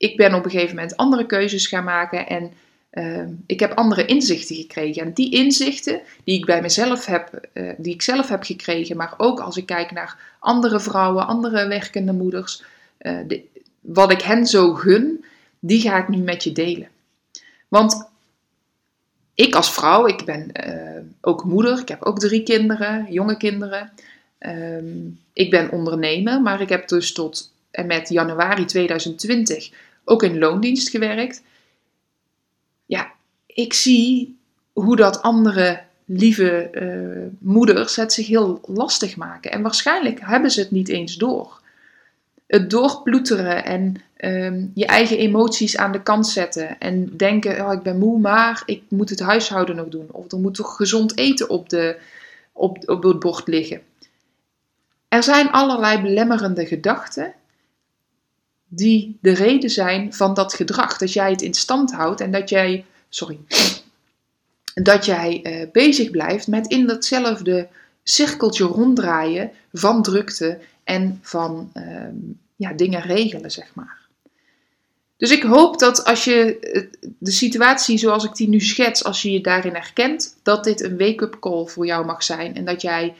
Ik 0.00 0.16
ben 0.16 0.34
op 0.34 0.44
een 0.44 0.50
gegeven 0.50 0.74
moment 0.74 0.96
andere 0.96 1.26
keuzes 1.26 1.66
gaan 1.66 1.84
maken 1.84 2.26
en 2.26 2.52
uh, 2.92 3.26
ik 3.46 3.60
heb 3.60 3.72
andere 3.72 4.04
inzichten 4.04 4.56
gekregen. 4.56 5.02
En 5.02 5.12
die 5.12 5.32
inzichten 5.32 6.00
die 6.24 6.38
ik 6.38 6.46
bij 6.46 6.62
mezelf 6.62 7.06
heb, 7.06 7.48
uh, 7.54 7.72
die 7.76 7.94
ik 7.94 8.02
zelf 8.02 8.28
heb 8.28 8.42
gekregen, 8.42 8.96
maar 8.96 9.14
ook 9.16 9.40
als 9.40 9.56
ik 9.56 9.66
kijk 9.66 9.90
naar 9.90 10.36
andere 10.38 10.80
vrouwen, 10.80 11.26
andere 11.26 11.66
werkende 11.66 12.12
moeders, 12.12 12.62
uh, 13.00 13.18
de, 13.26 13.42
wat 13.80 14.12
ik 14.12 14.20
hen 14.20 14.46
zo 14.46 14.74
gun, 14.74 15.24
die 15.58 15.80
ga 15.80 15.98
ik 15.98 16.08
nu 16.08 16.16
met 16.16 16.44
je 16.44 16.52
delen. 16.52 16.88
Want 17.68 18.08
ik 19.34 19.54
als 19.54 19.72
vrouw, 19.72 20.06
ik 20.06 20.24
ben 20.24 20.50
uh, 20.66 21.02
ook 21.20 21.44
moeder, 21.44 21.80
ik 21.80 21.88
heb 21.88 22.02
ook 22.02 22.18
drie 22.18 22.42
kinderen, 22.42 23.06
jonge 23.10 23.36
kinderen. 23.36 23.90
Um, 24.38 25.20
ik 25.32 25.50
ben 25.50 25.70
ondernemer, 25.70 26.42
maar 26.42 26.60
ik 26.60 26.68
heb 26.68 26.88
dus 26.88 27.12
tot 27.12 27.52
en 27.70 27.86
met 27.86 28.08
januari 28.08 28.64
2020 28.64 29.70
ook 30.10 30.22
in 30.22 30.38
loondienst 30.38 30.88
gewerkt. 30.88 31.42
Ja, 32.86 33.12
ik 33.46 33.72
zie 33.72 34.38
hoe 34.72 34.96
dat 34.96 35.22
andere 35.22 35.80
lieve 36.04 36.50
eh, 36.50 37.32
moeders 37.38 37.96
het 37.96 38.12
zich 38.12 38.26
heel 38.26 38.60
lastig 38.66 39.16
maken. 39.16 39.50
En 39.50 39.62
waarschijnlijk 39.62 40.20
hebben 40.20 40.50
ze 40.50 40.60
het 40.60 40.70
niet 40.70 40.88
eens 40.88 41.16
door. 41.16 41.60
Het 42.46 42.70
doorploeteren 42.70 43.64
en 43.64 43.94
ehm, 44.16 44.66
je 44.74 44.86
eigen 44.86 45.18
emoties 45.18 45.76
aan 45.76 45.92
de 45.92 46.02
kant 46.02 46.26
zetten. 46.26 46.78
En 46.78 47.16
denken, 47.16 47.66
oh, 47.66 47.72
ik 47.72 47.82
ben 47.82 47.98
moe, 47.98 48.18
maar 48.18 48.62
ik 48.66 48.82
moet 48.88 49.10
het 49.10 49.20
huishouden 49.20 49.76
nog 49.76 49.88
doen. 49.88 50.06
Of 50.10 50.32
er 50.32 50.38
moet 50.38 50.54
toch 50.54 50.76
gezond 50.76 51.18
eten 51.18 51.48
op, 51.48 51.68
de, 51.68 51.98
op, 52.52 52.88
op 52.88 53.02
het 53.02 53.18
bord 53.18 53.46
liggen. 53.46 53.80
Er 55.08 55.22
zijn 55.22 55.50
allerlei 55.50 56.02
belemmerende 56.02 56.66
gedachten 56.66 57.34
die 58.72 59.18
de 59.20 59.34
reden 59.34 59.70
zijn 59.70 60.14
van 60.14 60.34
dat 60.34 60.54
gedrag. 60.54 60.98
Dat 60.98 61.12
jij 61.12 61.30
het 61.30 61.42
in 61.42 61.54
stand 61.54 61.92
houdt 61.92 62.20
en 62.20 62.30
dat 62.30 62.48
jij, 62.48 62.84
sorry, 63.08 63.38
dat 64.74 65.04
jij 65.04 65.40
uh, 65.42 65.70
bezig 65.72 66.10
blijft 66.10 66.46
met 66.46 66.66
in 66.66 66.86
datzelfde 66.86 67.68
cirkeltje 68.02 68.64
ronddraaien 68.64 69.50
van 69.72 70.02
drukte 70.02 70.58
en 70.84 71.18
van 71.22 71.70
uh, 71.74 71.84
ja, 72.56 72.72
dingen 72.72 73.00
regelen, 73.00 73.50
zeg 73.50 73.74
maar. 73.74 73.98
Dus 75.16 75.30
ik 75.30 75.42
hoop 75.42 75.78
dat 75.78 76.04
als 76.04 76.24
je 76.24 76.58
de 77.18 77.30
situatie 77.30 77.98
zoals 77.98 78.24
ik 78.24 78.34
die 78.34 78.48
nu 78.48 78.60
schets, 78.60 79.04
als 79.04 79.22
je 79.22 79.32
je 79.32 79.40
daarin 79.40 79.74
herkent, 79.74 80.36
dat 80.42 80.64
dit 80.64 80.82
een 80.82 80.98
wake-up 80.98 81.36
call 81.40 81.66
voor 81.66 81.86
jou 81.86 82.06
mag 82.06 82.22
zijn 82.22 82.54
en 82.54 82.64
dat 82.64 82.82
jij 82.82 83.14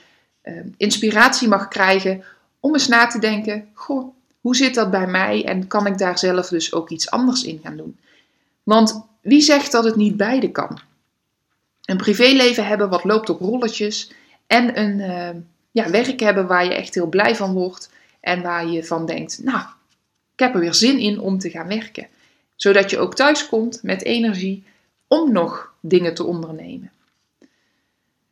uh, 0.44 0.60
inspiratie 0.76 1.48
mag 1.48 1.68
krijgen 1.68 2.24
om 2.60 2.72
eens 2.72 2.88
na 2.88 3.06
te 3.06 3.18
denken: 3.18 3.68
goh, 3.74 4.14
hoe 4.40 4.56
zit 4.56 4.74
dat 4.74 4.90
bij 4.90 5.06
mij 5.06 5.44
en 5.44 5.66
kan 5.66 5.86
ik 5.86 5.98
daar 5.98 6.18
zelf 6.18 6.48
dus 6.48 6.72
ook 6.72 6.90
iets 6.90 7.10
anders 7.10 7.42
in 7.42 7.60
gaan 7.62 7.76
doen? 7.76 7.98
Want 8.62 9.06
wie 9.20 9.40
zegt 9.40 9.72
dat 9.72 9.84
het 9.84 9.96
niet 9.96 10.16
beide 10.16 10.50
kan? 10.50 10.80
Een 11.84 11.96
privéleven 11.96 12.66
hebben 12.66 12.88
wat 12.88 13.04
loopt 13.04 13.30
op 13.30 13.40
rolletjes 13.40 14.12
en 14.46 14.78
een 14.78 14.98
uh, 14.98 15.42
ja, 15.70 15.90
werk 15.90 16.20
hebben 16.20 16.46
waar 16.46 16.64
je 16.64 16.74
echt 16.74 16.94
heel 16.94 17.06
blij 17.06 17.36
van 17.36 17.52
wordt 17.52 17.90
en 18.20 18.42
waar 18.42 18.66
je 18.66 18.84
van 18.84 19.06
denkt, 19.06 19.40
nou, 19.42 19.60
ik 20.32 20.38
heb 20.38 20.54
er 20.54 20.60
weer 20.60 20.74
zin 20.74 20.98
in 20.98 21.20
om 21.20 21.38
te 21.38 21.50
gaan 21.50 21.68
werken. 21.68 22.06
Zodat 22.56 22.90
je 22.90 22.98
ook 22.98 23.14
thuis 23.14 23.48
komt 23.48 23.82
met 23.82 24.02
energie 24.02 24.64
om 25.06 25.32
nog 25.32 25.72
dingen 25.80 26.14
te 26.14 26.24
ondernemen. 26.24 26.90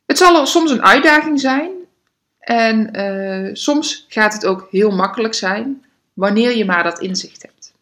Het 0.05 0.17
zal 0.17 0.45
soms 0.45 0.71
een 0.71 0.83
uitdaging 0.83 1.39
zijn 1.39 1.71
en 2.39 2.97
uh, 2.99 3.49
soms 3.53 4.05
gaat 4.09 4.33
het 4.33 4.45
ook 4.45 4.67
heel 4.71 4.91
makkelijk 4.91 5.33
zijn 5.33 5.83
wanneer 6.19 6.57
je 6.57 6.65
maar 6.65 6.83
dat 6.83 6.99
inzicht 6.99 7.41
hebt. 7.41 7.73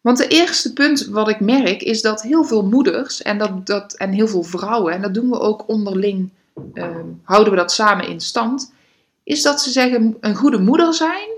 Want 0.00 0.18
de 0.18 0.28
eerste 0.28 0.72
punt 0.72 1.06
wat 1.06 1.28
ik 1.28 1.40
merk 1.40 1.82
is 1.82 2.02
dat 2.02 2.22
heel 2.22 2.44
veel 2.44 2.66
moeders 2.66 3.22
en, 3.22 3.38
dat, 3.38 3.66
dat, 3.66 3.94
en 3.94 4.12
heel 4.12 4.28
veel 4.28 4.42
vrouwen, 4.42 4.92
en 4.92 5.02
dat 5.02 5.14
doen 5.14 5.30
we 5.30 5.38
ook 5.38 5.68
onderling, 5.68 6.30
uh, 6.74 6.96
houden 7.22 7.52
we 7.52 7.58
dat 7.58 7.72
samen 7.72 8.08
in 8.08 8.20
stand, 8.20 8.72
is 9.22 9.42
dat 9.42 9.62
ze 9.62 9.70
zeggen 9.70 10.16
een 10.20 10.34
goede 10.34 10.58
moeder 10.58 10.94
zijn 10.94 11.28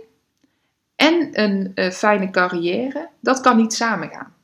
en 0.97 1.29
een 1.33 1.73
uh, 1.75 1.91
fijne 1.91 2.31
carrière, 2.31 3.09
dat 3.21 3.41
kan 3.41 3.57
niet 3.57 3.75
samengaan. 3.75 4.35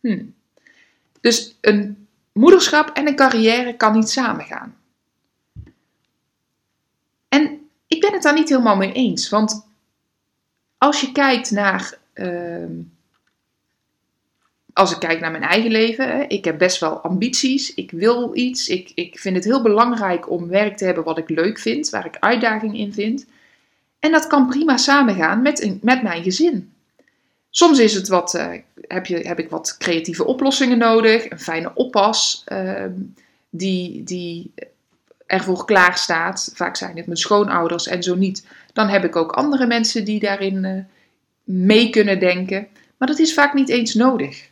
Hm. 0.00 0.24
Dus 1.20 1.56
een 1.60 2.06
moederschap 2.32 2.88
en 2.88 3.06
een 3.06 3.16
carrière 3.16 3.76
kan 3.76 3.92
niet 3.92 4.08
samengaan. 4.08 4.76
En 7.28 7.58
ik 7.98 8.04
ben 8.04 8.12
het 8.12 8.22
daar 8.22 8.34
niet 8.34 8.48
helemaal 8.48 8.76
mee 8.76 8.92
eens, 8.92 9.28
want 9.28 9.66
als 10.78 11.00
je 11.00 11.12
kijkt 11.12 11.50
naar 11.50 11.98
uh, 12.14 12.64
als 14.72 14.92
ik 14.92 14.98
kijk 14.98 15.20
naar 15.20 15.30
mijn 15.30 15.42
eigen 15.42 15.70
leven, 15.70 16.28
ik 16.28 16.44
heb 16.44 16.58
best 16.58 16.80
wel 16.80 17.00
ambities. 17.00 17.74
Ik 17.74 17.90
wil 17.90 18.36
iets. 18.36 18.68
Ik, 18.68 18.92
ik 18.94 19.18
vind 19.18 19.36
het 19.36 19.44
heel 19.44 19.62
belangrijk 19.62 20.30
om 20.30 20.48
werk 20.48 20.76
te 20.76 20.84
hebben 20.84 21.04
wat 21.04 21.18
ik 21.18 21.28
leuk 21.28 21.58
vind, 21.58 21.90
waar 21.90 22.06
ik 22.06 22.16
uitdaging 22.18 22.78
in 22.78 22.92
vind. 22.92 23.26
En 23.98 24.10
dat 24.10 24.26
kan 24.26 24.48
prima 24.48 24.76
samengaan 24.76 25.42
met, 25.42 25.76
met 25.82 26.02
mijn 26.02 26.22
gezin. 26.22 26.72
Soms 27.50 27.78
is 27.78 27.94
het 27.94 28.08
wat, 28.08 28.34
uh, 28.34 28.50
heb, 28.80 29.06
je, 29.06 29.16
heb 29.16 29.38
ik 29.38 29.50
wat 29.50 29.76
creatieve 29.78 30.24
oplossingen 30.24 30.78
nodig, 30.78 31.30
een 31.30 31.40
fijne 31.40 31.70
oppas 31.74 32.44
uh, 32.52 32.84
die, 33.50 34.02
die 34.02 34.52
ervoor 35.28 35.64
klaar 35.64 35.96
staat. 35.98 36.50
Vaak 36.54 36.76
zijn 36.76 36.96
het 36.96 37.06
mijn 37.06 37.18
schoonouders 37.18 37.86
en 37.86 38.02
zo 38.02 38.14
niet. 38.14 38.46
Dan 38.72 38.88
heb 38.88 39.04
ik 39.04 39.16
ook 39.16 39.32
andere 39.32 39.66
mensen 39.66 40.04
die 40.04 40.20
daarin 40.20 40.64
uh, 40.64 40.84
mee 41.44 41.90
kunnen 41.90 42.18
denken. 42.18 42.68
Maar 42.96 43.08
dat 43.08 43.18
is 43.18 43.34
vaak 43.34 43.54
niet 43.54 43.68
eens 43.68 43.94
nodig. 43.94 44.48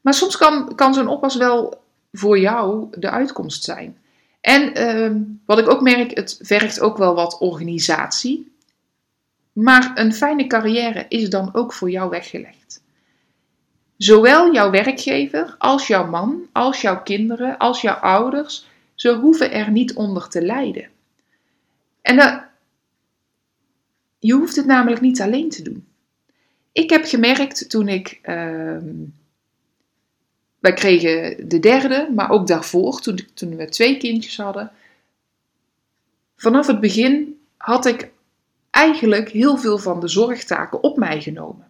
Maar 0.00 0.14
soms 0.14 0.36
kan, 0.36 0.74
kan 0.74 0.94
zo'n 0.94 1.08
oppas 1.08 1.36
wel 1.36 1.82
voor 2.12 2.38
jou 2.38 2.86
de 2.98 3.10
uitkomst 3.10 3.64
zijn. 3.64 3.96
En 4.40 4.78
uh, 4.78 5.22
wat 5.46 5.58
ik 5.58 5.68
ook 5.68 5.80
merk, 5.80 6.16
het 6.16 6.38
vergt 6.42 6.80
ook 6.80 6.96
wel 6.96 7.14
wat 7.14 7.38
organisatie. 7.38 8.52
Maar 9.52 9.90
een 9.94 10.14
fijne 10.14 10.46
carrière 10.46 11.06
is 11.08 11.30
dan 11.30 11.54
ook 11.54 11.72
voor 11.72 11.90
jou 11.90 12.10
weggelegd. 12.10 12.82
Zowel 13.96 14.52
jouw 14.52 14.70
werkgever 14.70 15.54
als 15.58 15.86
jouw 15.86 16.06
man, 16.06 16.42
als 16.52 16.80
jouw 16.80 17.02
kinderen, 17.02 17.58
als 17.58 17.80
jouw 17.80 17.94
ouders, 17.94 18.66
ze 19.04 19.14
hoeven 19.14 19.52
er 19.52 19.70
niet 19.70 19.94
onder 19.94 20.28
te 20.28 20.42
lijden. 20.42 20.88
En 22.02 22.48
je 24.18 24.32
hoeft 24.32 24.56
het 24.56 24.66
namelijk 24.66 25.00
niet 25.00 25.20
alleen 25.20 25.48
te 25.48 25.62
doen. 25.62 25.86
Ik 26.72 26.90
heb 26.90 27.04
gemerkt 27.04 27.70
toen 27.70 27.88
ik 27.88 28.18
uh, 28.22 28.76
wij 30.58 30.72
kregen 30.72 31.48
de 31.48 31.58
derde, 31.58 32.08
maar 32.14 32.30
ook 32.30 32.46
daarvoor, 32.46 33.00
toen, 33.00 33.18
toen 33.34 33.56
we 33.56 33.68
twee 33.68 33.96
kindjes 33.96 34.36
hadden. 34.36 34.70
Vanaf 36.36 36.66
het 36.66 36.80
begin 36.80 37.40
had 37.56 37.86
ik 37.86 38.10
eigenlijk 38.70 39.28
heel 39.28 39.56
veel 39.56 39.78
van 39.78 40.00
de 40.00 40.08
zorgtaken 40.08 40.82
op 40.82 40.96
mij 40.96 41.20
genomen. 41.20 41.66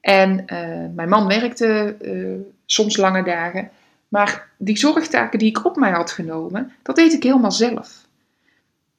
En 0.00 0.30
uh, 0.38 0.94
mijn 0.94 1.08
man 1.08 1.26
werkte 1.26 1.96
uh, 2.02 2.40
soms 2.64 2.96
lange 2.96 3.24
dagen. 3.24 3.70
Maar 4.14 4.48
die 4.58 4.78
zorgtaken 4.78 5.38
die 5.38 5.48
ik 5.48 5.64
op 5.64 5.76
mij 5.76 5.90
had 5.90 6.10
genomen, 6.10 6.72
dat 6.82 6.96
deed 6.96 7.12
ik 7.12 7.22
helemaal 7.22 7.52
zelf. 7.52 8.06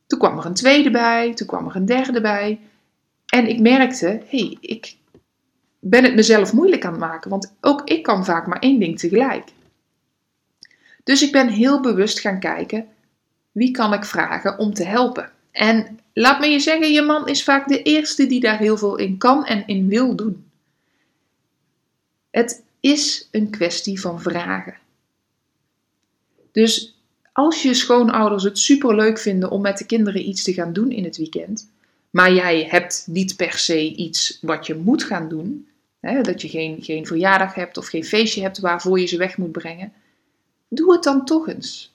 Toen 0.08 0.20
kwam 0.20 0.38
er 0.38 0.46
een 0.46 0.54
tweede 0.54 0.92
bij, 0.92 1.34
toen 1.34 1.48
kwam 1.48 1.68
er 1.68 1.76
een 1.76 1.86
derde 1.86 2.22
bij. 2.22 2.60
En 3.26 3.48
ik 3.48 3.60
merkte, 3.60 4.06
hé, 4.06 4.38
hey, 4.38 4.58
ik, 4.60 4.96
ben 5.80 6.04
het 6.04 6.16
mezelf 6.16 6.54
moeilijk 6.54 6.86
aan 6.86 6.92
het 6.92 7.00
maken, 7.00 7.30
want 7.30 7.54
ook 7.62 7.82
ik 7.84 8.04
kan 8.04 8.26
vaak 8.26 8.48
maar 8.48 8.60
één 8.60 8.80
ding 8.80 9.00
tegelijk. 9.00 9.50
Dus 11.04 11.22
ik 11.22 11.32
ben 11.32 11.48
heel 11.48 11.82
bewust 11.82 12.20
gaan 12.20 12.40
kijken, 12.40 12.88
wie 13.52 13.72
kan 13.72 13.94
ik 13.94 14.06
vragen 14.06 14.58
om 14.58 14.74
te 14.74 14.86
helpen? 14.86 15.32
En 15.52 16.00
laat 16.14 16.40
me 16.40 16.48
je 16.48 16.60
zeggen, 16.60 16.92
je 16.92 17.02
man 17.02 17.28
is 17.28 17.44
vaak 17.44 17.68
de 17.68 17.82
eerste 17.82 18.28
die 18.28 18.40
daar 18.40 18.58
heel 18.58 18.78
veel 18.78 18.96
in 18.96 19.18
kan 19.18 19.46
en 19.46 19.68
in 19.68 19.88
wil 19.88 20.16
doen. 20.16 20.50
Het 22.30 22.64
is 22.80 23.28
een 23.32 23.50
kwestie 23.50 24.02
van 24.02 24.22
vragen. 24.22 24.84
Dus 26.56 26.96
als 27.34 27.62
je 27.62 27.74
schoonouders 27.74 28.44
het 28.44 28.60
superleuk 28.60 29.20
vinden 29.20 29.52
om 29.52 29.62
met 29.62 29.78
de 29.78 29.86
kinderen 29.86 30.28
iets 30.28 30.44
te 30.44 30.54
gaan 30.54 30.74
doen 30.74 30.92
in 30.92 31.04
het 31.04 31.18
weekend, 31.18 31.70
maar 32.10 32.34
jij 32.34 32.68
hebt 32.70 33.04
niet 33.08 33.36
per 33.36 33.54
se 33.54 33.96
iets 33.96 34.38
wat 34.42 34.68
je 34.68 34.76
moet 34.76 35.04
gaan 35.04 35.30
doen, 35.30 35.68
Hè, 36.06 36.22
dat 36.22 36.42
je 36.42 36.50
geen, 36.50 36.78
geen 36.82 37.06
verjaardag 37.06 37.54
hebt 37.54 37.78
of 37.78 37.88
geen 37.88 38.06
feestje 38.06 38.42
hebt 38.42 38.60
waarvoor 38.60 39.00
je 39.00 39.06
ze 39.06 39.18
weg 39.18 39.38
moet 39.38 39.52
brengen. 39.52 39.94
Doe 40.68 40.94
het 40.94 41.04
dan 41.04 41.26
toch 41.26 41.48
eens. 41.48 41.94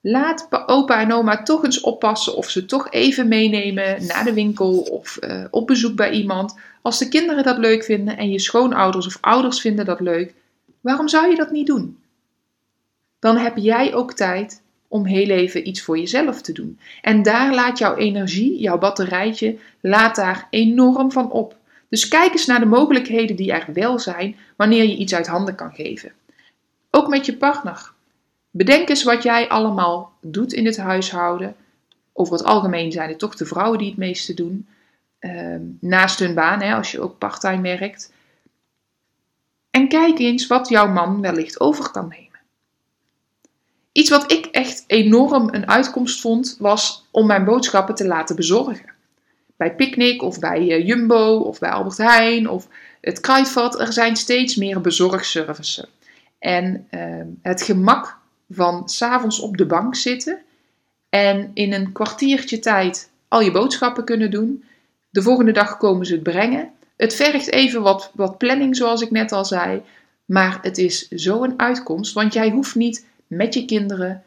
Laat 0.00 0.48
opa 0.66 1.00
en 1.00 1.12
oma 1.12 1.42
toch 1.42 1.64
eens 1.64 1.80
oppassen 1.80 2.36
of 2.36 2.50
ze 2.50 2.64
toch 2.64 2.90
even 2.90 3.28
meenemen 3.28 4.06
naar 4.06 4.24
de 4.24 4.32
winkel 4.32 4.78
of 4.80 5.18
uh, 5.20 5.44
op 5.50 5.66
bezoek 5.66 5.96
bij 5.96 6.10
iemand. 6.10 6.58
Als 6.82 6.98
de 6.98 7.08
kinderen 7.08 7.44
dat 7.44 7.58
leuk 7.58 7.84
vinden 7.84 8.16
en 8.16 8.30
je 8.30 8.38
schoonouders 8.38 9.06
of 9.06 9.18
ouders 9.20 9.60
vinden 9.60 9.84
dat 9.84 10.00
leuk, 10.00 10.34
waarom 10.80 11.08
zou 11.08 11.30
je 11.30 11.36
dat 11.36 11.50
niet 11.50 11.66
doen? 11.66 12.01
Dan 13.22 13.36
heb 13.36 13.56
jij 13.56 13.94
ook 13.94 14.12
tijd 14.12 14.62
om 14.88 15.06
heel 15.06 15.28
even 15.28 15.68
iets 15.68 15.82
voor 15.82 15.98
jezelf 15.98 16.40
te 16.40 16.52
doen. 16.52 16.78
En 17.02 17.22
daar 17.22 17.54
laat 17.54 17.78
jouw 17.78 17.96
energie, 17.96 18.60
jouw 18.60 18.78
batterijtje, 18.78 19.58
laat 19.80 20.16
daar 20.16 20.46
enorm 20.50 21.12
van 21.12 21.30
op. 21.30 21.56
Dus 21.88 22.08
kijk 22.08 22.32
eens 22.32 22.46
naar 22.46 22.60
de 22.60 22.66
mogelijkheden 22.66 23.36
die 23.36 23.52
er 23.52 23.72
wel 23.72 23.98
zijn 23.98 24.36
wanneer 24.56 24.84
je 24.84 24.96
iets 24.96 25.14
uit 25.14 25.26
handen 25.26 25.54
kan 25.54 25.72
geven. 25.72 26.12
Ook 26.90 27.08
met 27.08 27.26
je 27.26 27.36
partner. 27.36 27.92
Bedenk 28.50 28.88
eens 28.88 29.02
wat 29.02 29.22
jij 29.22 29.48
allemaal 29.48 30.12
doet 30.20 30.52
in 30.52 30.66
het 30.66 30.76
huishouden. 30.76 31.56
Over 32.12 32.32
het 32.32 32.44
algemeen 32.44 32.92
zijn 32.92 33.08
het 33.08 33.18
toch 33.18 33.34
de 33.34 33.46
vrouwen 33.46 33.78
die 33.78 33.88
het 33.88 33.96
meeste 33.96 34.34
doen. 34.34 34.66
Uh, 35.20 35.56
naast 35.80 36.18
hun 36.18 36.34
baan, 36.34 36.62
als 36.62 36.90
je 36.90 37.00
ook 37.00 37.18
parttime 37.18 37.62
werkt. 37.62 38.12
En 39.70 39.88
kijk 39.88 40.18
eens 40.18 40.46
wat 40.46 40.68
jouw 40.68 40.88
man 40.88 41.20
wellicht 41.20 41.60
over 41.60 41.90
kan 41.90 42.08
nemen. 42.08 42.31
Iets 43.92 44.10
wat 44.10 44.32
ik 44.32 44.46
echt 44.46 44.84
enorm 44.86 45.48
een 45.54 45.68
uitkomst 45.68 46.20
vond, 46.20 46.56
was 46.58 47.04
om 47.10 47.26
mijn 47.26 47.44
boodschappen 47.44 47.94
te 47.94 48.06
laten 48.06 48.36
bezorgen 48.36 48.92
bij 49.62 49.74
Picnic 49.74 50.22
of 50.22 50.38
bij 50.38 50.70
eh, 50.70 50.86
Jumbo 50.86 51.36
of 51.36 51.58
bij 51.58 51.70
Albert 51.70 51.96
Heijn 51.96 52.48
of 52.48 52.68
het 53.00 53.20
Kruidvat. 53.20 53.80
Er 53.80 53.92
zijn 53.92 54.16
steeds 54.16 54.56
meer 54.56 54.80
bezorgservices. 54.80 55.86
En 56.38 56.86
ehm, 56.90 57.26
het 57.42 57.62
gemak 57.62 58.18
van 58.50 58.88
s'avonds 58.88 59.40
op 59.40 59.56
de 59.56 59.66
bank 59.66 59.96
zitten 59.96 60.38
en 61.08 61.50
in 61.54 61.72
een 61.72 61.92
kwartiertje 61.92 62.58
tijd 62.58 63.10
al 63.28 63.40
je 63.40 63.50
boodschappen 63.50 64.04
kunnen 64.04 64.30
doen. 64.30 64.64
De 65.10 65.22
volgende 65.22 65.52
dag 65.52 65.76
komen 65.76 66.06
ze 66.06 66.12
het 66.12 66.22
brengen. 66.22 66.70
Het 66.96 67.14
vergt 67.14 67.50
even 67.50 67.82
wat, 67.82 68.10
wat 68.14 68.38
planning, 68.38 68.76
zoals 68.76 69.02
ik 69.02 69.10
net 69.10 69.32
al 69.32 69.44
zei. 69.44 69.82
Maar 70.24 70.58
het 70.62 70.78
is 70.78 71.08
zo'n 71.08 71.54
uitkomst, 71.56 72.12
want 72.12 72.32
jij 72.32 72.50
hoeft 72.50 72.74
niet 72.74 73.06
met 73.36 73.54
je 73.54 73.64
kinderen 73.64 74.22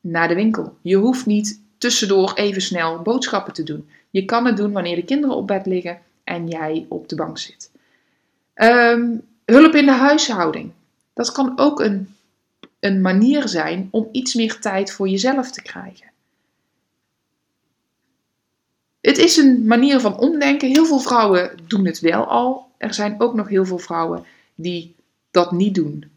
naar 0.00 0.28
de 0.28 0.34
winkel. 0.34 0.76
Je 0.82 0.96
hoeft 0.96 1.26
niet 1.26 1.60
tussendoor 1.78 2.32
even 2.34 2.62
snel 2.62 3.02
boodschappen 3.02 3.52
te 3.52 3.62
doen. 3.62 3.88
Je 4.10 4.24
kan 4.24 4.46
het 4.46 4.56
doen 4.56 4.72
wanneer 4.72 4.96
de 4.96 5.04
kinderen 5.04 5.36
op 5.36 5.46
bed 5.46 5.66
liggen 5.66 6.00
en 6.24 6.48
jij 6.48 6.86
op 6.88 7.08
de 7.08 7.16
bank 7.16 7.38
zit. 7.38 7.70
Ehm, 8.54 9.16
hulp 9.44 9.74
in 9.74 9.86
de 9.86 9.92
huishouding. 9.92 10.70
Dat 11.12 11.32
kan 11.32 11.58
ook 11.58 11.80
een, 11.80 12.14
een 12.80 13.00
manier 13.00 13.48
zijn 13.48 13.88
om 13.90 14.08
iets 14.12 14.34
meer 14.34 14.60
tijd 14.60 14.92
voor 14.92 15.08
jezelf 15.08 15.50
te 15.50 15.62
krijgen. 15.62 16.10
Het 19.00 19.18
is 19.18 19.36
een 19.36 19.66
manier 19.66 20.00
van 20.00 20.18
omdenken. 20.18 20.68
Heel 20.68 20.86
veel 20.86 21.00
vrouwen 21.00 21.50
doen 21.66 21.86
het 21.86 22.00
wel 22.00 22.24
al. 22.24 22.70
Er 22.78 22.94
zijn 22.94 23.20
ook 23.20 23.34
nog 23.34 23.48
heel 23.48 23.64
veel 23.64 23.78
vrouwen 23.78 24.24
die 24.54 24.94
dat 25.30 25.52
niet 25.52 25.74
doen. 25.74 26.11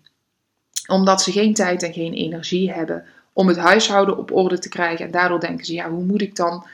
Omdat 0.87 1.21
ze 1.21 1.31
geen 1.31 1.53
tijd 1.53 1.83
en 1.83 1.93
geen 1.93 2.13
energie 2.13 2.71
hebben 2.71 3.05
om 3.33 3.47
het 3.47 3.57
huishouden 3.57 4.17
op 4.17 4.31
orde 4.31 4.59
te 4.59 4.69
krijgen. 4.69 5.05
En 5.05 5.11
daardoor 5.11 5.39
denken 5.39 5.65
ze, 5.65 5.73
ja, 5.73 5.89
hoe 5.89 6.03
moet 6.03 6.21
ik 6.21 6.35
dan 6.35 6.65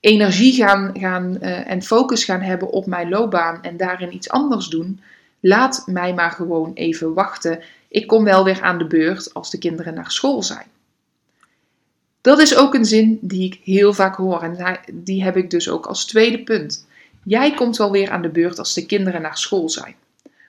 energie 0.00 0.52
gaan, 0.52 0.90
gaan 0.98 1.36
uh, 1.42 1.70
en 1.70 1.82
focus 1.82 2.24
gaan 2.24 2.40
hebben 2.40 2.70
op 2.70 2.86
mijn 2.86 3.08
loopbaan 3.08 3.62
en 3.62 3.76
daarin 3.76 4.14
iets 4.14 4.28
anders 4.28 4.66
doen? 4.66 5.00
Laat 5.40 5.82
mij 5.86 6.14
maar 6.14 6.30
gewoon 6.30 6.70
even 6.74 7.14
wachten. 7.14 7.60
Ik 7.88 8.06
kom 8.06 8.24
wel 8.24 8.44
weer 8.44 8.62
aan 8.62 8.78
de 8.78 8.86
beurt 8.86 9.34
als 9.34 9.50
de 9.50 9.58
kinderen 9.58 9.94
naar 9.94 10.10
school 10.10 10.42
zijn. 10.42 10.66
Dat 12.20 12.38
is 12.38 12.56
ook 12.56 12.74
een 12.74 12.84
zin 12.84 13.18
die 13.20 13.44
ik 13.52 13.60
heel 13.64 13.92
vaak 13.92 14.16
hoor 14.16 14.42
en 14.42 14.78
die 14.92 15.22
heb 15.22 15.36
ik 15.36 15.50
dus 15.50 15.68
ook 15.68 15.86
als 15.86 16.06
tweede 16.06 16.42
punt. 16.42 16.86
Jij 17.24 17.54
komt 17.54 17.76
wel 17.76 17.90
weer 17.90 18.10
aan 18.10 18.22
de 18.22 18.28
beurt 18.28 18.58
als 18.58 18.74
de 18.74 18.86
kinderen 18.86 19.22
naar 19.22 19.38
school 19.38 19.68
zijn. 19.68 19.94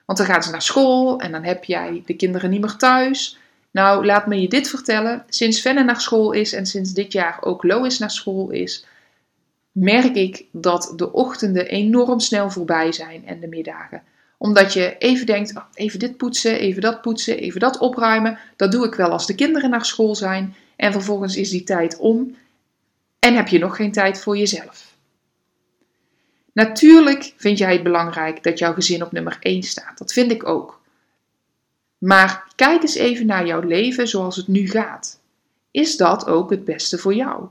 Want 0.04 0.18
dan 0.18 0.26
gaan 0.26 0.42
ze 0.42 0.50
naar 0.50 0.62
school 0.62 1.20
en 1.20 1.32
dan 1.32 1.42
heb 1.42 1.64
jij 1.64 2.02
de 2.06 2.14
kinderen 2.14 2.50
niet 2.50 2.60
meer 2.60 2.76
thuis. 2.76 3.38
Nou, 3.70 4.06
laat 4.06 4.26
me 4.26 4.40
je 4.40 4.48
dit 4.48 4.68
vertellen. 4.68 5.24
Sinds 5.28 5.60
Fenne 5.60 5.84
naar 5.84 6.00
school 6.00 6.32
is 6.32 6.52
en 6.52 6.66
sinds 6.66 6.92
dit 6.92 7.12
jaar 7.12 7.38
ook 7.40 7.62
Lois 7.62 7.98
naar 7.98 8.10
school 8.10 8.50
is, 8.50 8.86
merk 9.72 10.14
ik 10.14 10.44
dat 10.52 10.92
de 10.96 11.12
ochtenden 11.12 11.66
enorm 11.66 12.20
snel 12.20 12.50
voorbij 12.50 12.92
zijn 12.92 13.26
en 13.26 13.40
de 13.40 13.46
middagen. 13.46 14.02
Omdat 14.38 14.72
je 14.72 14.96
even 14.98 15.26
denkt, 15.26 15.56
oh, 15.56 15.62
even 15.74 15.98
dit 15.98 16.16
poetsen, 16.16 16.58
even 16.58 16.80
dat 16.80 17.00
poetsen, 17.00 17.38
even 17.38 17.60
dat 17.60 17.78
opruimen. 17.78 18.38
Dat 18.56 18.72
doe 18.72 18.86
ik 18.86 18.94
wel 18.94 19.10
als 19.10 19.26
de 19.26 19.34
kinderen 19.34 19.70
naar 19.70 19.84
school 19.84 20.14
zijn. 20.14 20.54
En 20.76 20.92
vervolgens 20.92 21.36
is 21.36 21.50
die 21.50 21.64
tijd 21.64 21.96
om 21.96 22.36
en 23.18 23.36
heb 23.36 23.48
je 23.48 23.58
nog 23.58 23.76
geen 23.76 23.92
tijd 23.92 24.20
voor 24.20 24.36
jezelf. 24.36 24.93
Natuurlijk 26.54 27.34
vind 27.36 27.58
jij 27.58 27.72
het 27.72 27.82
belangrijk 27.82 28.42
dat 28.42 28.58
jouw 28.58 28.72
gezin 28.72 29.02
op 29.02 29.12
nummer 29.12 29.36
1 29.40 29.62
staat. 29.62 29.98
Dat 29.98 30.12
vind 30.12 30.30
ik 30.30 30.48
ook. 30.48 30.82
Maar 31.98 32.52
kijk 32.56 32.82
eens 32.82 32.94
even 32.94 33.26
naar 33.26 33.46
jouw 33.46 33.60
leven 33.60 34.08
zoals 34.08 34.36
het 34.36 34.48
nu 34.48 34.68
gaat. 34.68 35.20
Is 35.70 35.96
dat 35.96 36.26
ook 36.26 36.50
het 36.50 36.64
beste 36.64 36.98
voor 36.98 37.14
jou? 37.14 37.48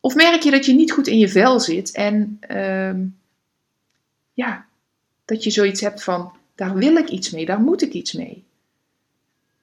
Of 0.00 0.14
merk 0.14 0.42
je 0.42 0.50
dat 0.50 0.66
je 0.66 0.74
niet 0.74 0.92
goed 0.92 1.06
in 1.06 1.18
je 1.18 1.28
vel 1.28 1.60
zit 1.60 1.92
en 1.92 2.40
uh, 2.48 3.06
ja, 4.32 4.66
dat 5.24 5.44
je 5.44 5.50
zoiets 5.50 5.80
hebt 5.80 6.02
van, 6.02 6.32
daar 6.54 6.74
wil 6.74 6.96
ik 6.96 7.08
iets 7.08 7.30
mee, 7.30 7.46
daar 7.46 7.60
moet 7.60 7.82
ik 7.82 7.92
iets 7.92 8.12
mee. 8.12 8.44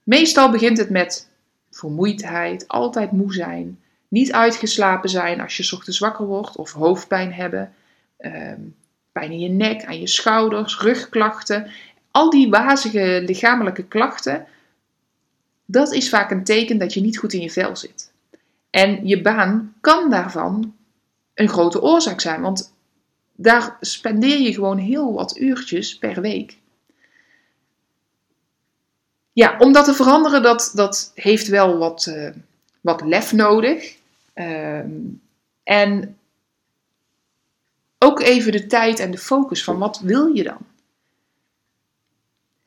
Meestal 0.03 0.51
begint 0.51 0.77
het 0.77 0.89
met 0.89 1.29
vermoeidheid, 1.69 2.67
altijd 2.67 3.11
moe 3.11 3.33
zijn, 3.33 3.79
niet 4.07 4.31
uitgeslapen 4.31 5.09
zijn 5.09 5.41
als 5.41 5.57
je 5.57 5.75
ochtends 5.75 5.99
wakker 5.99 6.25
wordt 6.25 6.55
of 6.55 6.71
hoofdpijn 6.71 7.33
hebben, 7.33 7.73
ehm, 8.17 8.59
pijn 9.11 9.31
in 9.31 9.39
je 9.39 9.49
nek, 9.49 9.85
aan 9.85 9.99
je 9.99 10.07
schouders, 10.07 10.79
rugklachten. 10.79 11.71
Al 12.11 12.29
die 12.29 12.49
wazige 12.49 13.21
lichamelijke 13.25 13.83
klachten, 13.83 14.45
dat 15.65 15.93
is 15.93 16.09
vaak 16.09 16.31
een 16.31 16.43
teken 16.43 16.77
dat 16.77 16.93
je 16.93 17.01
niet 17.01 17.17
goed 17.17 17.33
in 17.33 17.41
je 17.41 17.51
vel 17.51 17.75
zit. 17.75 18.11
En 18.69 19.07
je 19.07 19.21
baan 19.21 19.75
kan 19.81 20.09
daarvan 20.09 20.75
een 21.33 21.49
grote 21.49 21.81
oorzaak 21.81 22.21
zijn, 22.21 22.41
want 22.41 22.73
daar 23.35 23.77
spendeer 23.79 24.39
je 24.39 24.53
gewoon 24.53 24.77
heel 24.77 25.13
wat 25.13 25.37
uurtjes 25.37 25.97
per 25.97 26.21
week. 26.21 26.57
Ja, 29.33 29.55
om 29.59 29.73
dat 29.73 29.85
te 29.85 29.93
veranderen, 29.93 30.43
dat, 30.43 30.71
dat 30.73 31.11
heeft 31.15 31.47
wel 31.47 31.77
wat, 31.77 32.05
uh, 32.09 32.29
wat 32.85 33.01
lef 33.01 33.33
nodig. 33.33 33.95
Ehm, 34.33 34.89
en 35.63 36.17
ook 37.97 38.19
even 38.19 38.51
de 38.51 38.67
tijd 38.67 38.99
en 38.99 39.11
de 39.11 39.17
focus 39.17 39.63
van 39.63 39.77
wat 39.77 39.99
wil 39.99 40.27
je 40.27 40.43
dan? 40.43 40.57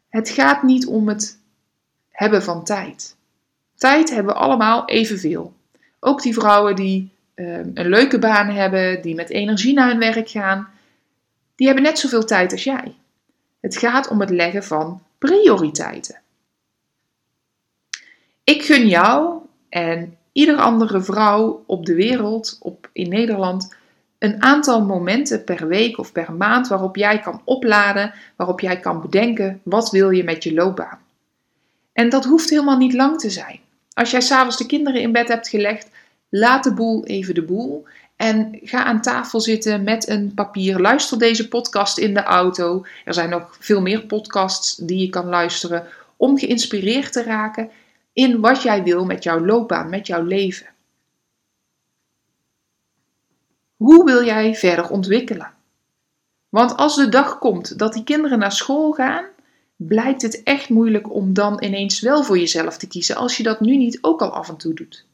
Het 0.08 0.30
gaat 0.30 0.62
niet 0.62 0.86
om 0.86 1.08
het 1.08 1.38
hebben 2.10 2.42
van 2.42 2.64
tijd. 2.64 3.16
Tijd 3.76 4.10
hebben 4.10 4.34
we 4.34 4.40
allemaal 4.40 4.88
evenveel. 4.88 5.54
Ook 6.00 6.22
die 6.22 6.34
vrouwen 6.34 6.76
die 6.76 7.10
ehm, 7.34 7.70
een 7.74 7.88
leuke 7.88 8.18
baan 8.18 8.48
hebben, 8.48 9.02
die 9.02 9.14
met 9.14 9.30
energie 9.30 9.74
naar 9.74 9.88
hun 9.88 9.98
werk 9.98 10.28
gaan, 10.28 10.68
die 11.54 11.66
hebben 11.66 11.84
net 11.84 11.98
zoveel 11.98 12.24
tijd 12.24 12.52
als 12.52 12.64
jij. 12.64 12.94
Het 13.60 13.76
gaat 13.76 14.08
om 14.08 14.20
het 14.20 14.30
leggen 14.30 14.64
van 14.64 15.02
prioriteiten. 15.18 16.20
Ik 18.44 18.62
gun 18.62 18.88
jou 18.88 19.46
en 19.68 20.16
ieder 20.32 20.56
andere 20.56 21.02
vrouw 21.02 21.62
op 21.66 21.86
de 21.86 21.94
wereld, 21.94 22.58
op, 22.60 22.88
in 22.92 23.08
Nederland, 23.08 23.76
een 24.18 24.42
aantal 24.42 24.84
momenten 24.84 25.44
per 25.44 25.68
week 25.68 25.98
of 25.98 26.12
per 26.12 26.32
maand 26.32 26.68
waarop 26.68 26.96
jij 26.96 27.18
kan 27.18 27.40
opladen, 27.44 28.14
waarop 28.36 28.60
jij 28.60 28.80
kan 28.80 29.00
bedenken 29.00 29.60
wat 29.62 29.90
wil 29.90 30.10
je 30.10 30.24
met 30.24 30.44
je 30.44 30.54
loopbaan. 30.54 30.98
En 31.92 32.08
dat 32.08 32.24
hoeft 32.24 32.50
helemaal 32.50 32.76
niet 32.76 32.94
lang 32.94 33.18
te 33.18 33.30
zijn. 33.30 33.60
Als 33.92 34.10
jij 34.10 34.20
s'avonds 34.20 34.56
de 34.56 34.66
kinderen 34.66 35.00
in 35.00 35.12
bed 35.12 35.28
hebt 35.28 35.48
gelegd, 35.48 35.90
laat 36.28 36.64
de 36.64 36.74
boel 36.74 37.04
even 37.04 37.34
de 37.34 37.42
boel 37.42 37.84
en 38.16 38.58
ga 38.62 38.84
aan 38.84 39.02
tafel 39.02 39.40
zitten 39.40 39.82
met 39.82 40.08
een 40.08 40.34
papier. 40.34 40.80
Luister 40.80 41.18
deze 41.18 41.48
podcast 41.48 41.98
in 41.98 42.14
de 42.14 42.22
auto. 42.22 42.86
Er 43.04 43.14
zijn 43.14 43.30
nog 43.30 43.56
veel 43.60 43.80
meer 43.80 44.06
podcasts 44.06 44.76
die 44.76 44.98
je 44.98 45.08
kan 45.08 45.26
luisteren 45.26 45.86
om 46.16 46.38
geïnspireerd 46.38 47.12
te 47.12 47.22
raken 47.22 47.70
in 48.18 48.40
wat 48.40 48.62
jij 48.62 48.82
wil 48.82 49.04
met 49.04 49.22
jouw 49.22 49.44
loopbaan, 49.44 49.88
met 49.88 50.06
jouw 50.06 50.22
leven. 50.22 50.66
Hoe 53.76 54.04
wil 54.04 54.24
jij 54.24 54.54
verder 54.54 54.90
ontwikkelen? 54.90 55.52
Want 56.48 56.76
als 56.76 56.96
de 56.96 57.08
dag 57.08 57.38
komt 57.38 57.78
dat 57.78 57.92
die 57.92 58.04
kinderen 58.04 58.38
naar 58.38 58.52
school 58.52 58.92
gaan, 58.92 59.24
blijkt 59.76 60.22
het 60.22 60.42
echt 60.42 60.68
moeilijk 60.68 61.14
om 61.14 61.32
dan 61.32 61.64
ineens 61.64 62.00
wel 62.00 62.22
voor 62.24 62.38
jezelf 62.38 62.78
te 62.78 62.88
kiezen 62.88 63.16
als 63.16 63.36
je 63.36 63.42
dat 63.42 63.60
nu 63.60 63.76
niet 63.76 63.98
ook 64.00 64.22
al 64.22 64.30
af 64.30 64.48
en 64.48 64.56
toe 64.56 64.74
doet. 64.74 65.04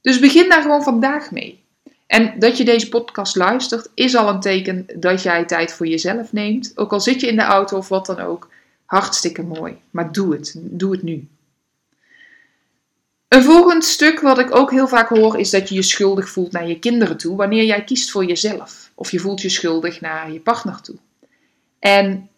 Dus 0.00 0.18
begin 0.18 0.48
daar 0.48 0.62
gewoon 0.62 0.82
vandaag 0.82 1.30
mee. 1.30 1.64
En 2.06 2.38
dat 2.38 2.56
je 2.56 2.64
deze 2.64 2.88
podcast 2.88 3.36
luistert, 3.36 3.90
is 3.94 4.16
al 4.16 4.28
een 4.28 4.40
teken 4.40 4.86
dat 4.96 5.22
jij 5.22 5.44
tijd 5.44 5.72
voor 5.72 5.86
jezelf 5.86 6.32
neemt. 6.32 6.72
Ook 6.74 6.92
al 6.92 7.00
zit 7.00 7.20
je 7.20 7.26
in 7.26 7.36
de 7.36 7.42
auto 7.42 7.76
of 7.76 7.88
wat 7.88 8.06
dan 8.06 8.20
ook. 8.20 8.48
Hartstikke 8.84 9.42
mooi. 9.42 9.76
Maar 9.90 10.12
doe 10.12 10.32
het. 10.32 10.54
Doe 10.56 10.92
het 10.92 11.02
nu. 11.02 11.28
Een 13.34 13.42
volgend 13.42 13.84
stuk 13.84 14.20
wat 14.20 14.38
ik 14.38 14.54
ook 14.54 14.70
heel 14.70 14.88
vaak 14.88 15.08
hoor 15.08 15.38
is 15.38 15.50
dat 15.50 15.68
je 15.68 15.74
je 15.74 15.82
schuldig 15.82 16.28
voelt 16.28 16.52
naar 16.52 16.68
je 16.68 16.78
kinderen 16.78 17.16
toe 17.16 17.36
wanneer 17.36 17.64
jij 17.64 17.84
kiest 17.84 18.10
voor 18.10 18.24
jezelf. 18.24 18.90
Of 18.94 19.10
je 19.10 19.18
voelt 19.18 19.40
je 19.40 19.48
schuldig 19.48 20.00
naar 20.00 20.32
je 20.32 20.40
partner 20.40 20.80
toe. 20.80 20.96
En 21.78 22.28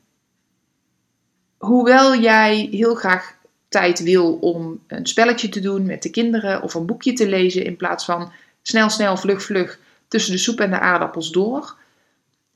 hoewel 1.58 2.20
jij 2.20 2.68
heel 2.70 2.94
graag 2.94 3.34
tijd 3.68 4.02
wil 4.02 4.34
om 4.34 4.80
een 4.86 5.06
spelletje 5.06 5.48
te 5.48 5.60
doen 5.60 5.86
met 5.86 6.02
de 6.02 6.10
kinderen 6.10 6.62
of 6.62 6.74
een 6.74 6.86
boekje 6.86 7.12
te 7.12 7.28
lezen 7.28 7.64
in 7.64 7.76
plaats 7.76 8.04
van 8.04 8.32
snel, 8.62 8.90
snel, 8.90 9.16
vlug, 9.16 9.42
vlug 9.42 9.78
tussen 10.08 10.32
de 10.32 10.38
soep 10.38 10.60
en 10.60 10.70
de 10.70 10.80
aardappels 10.80 11.30
door, 11.30 11.76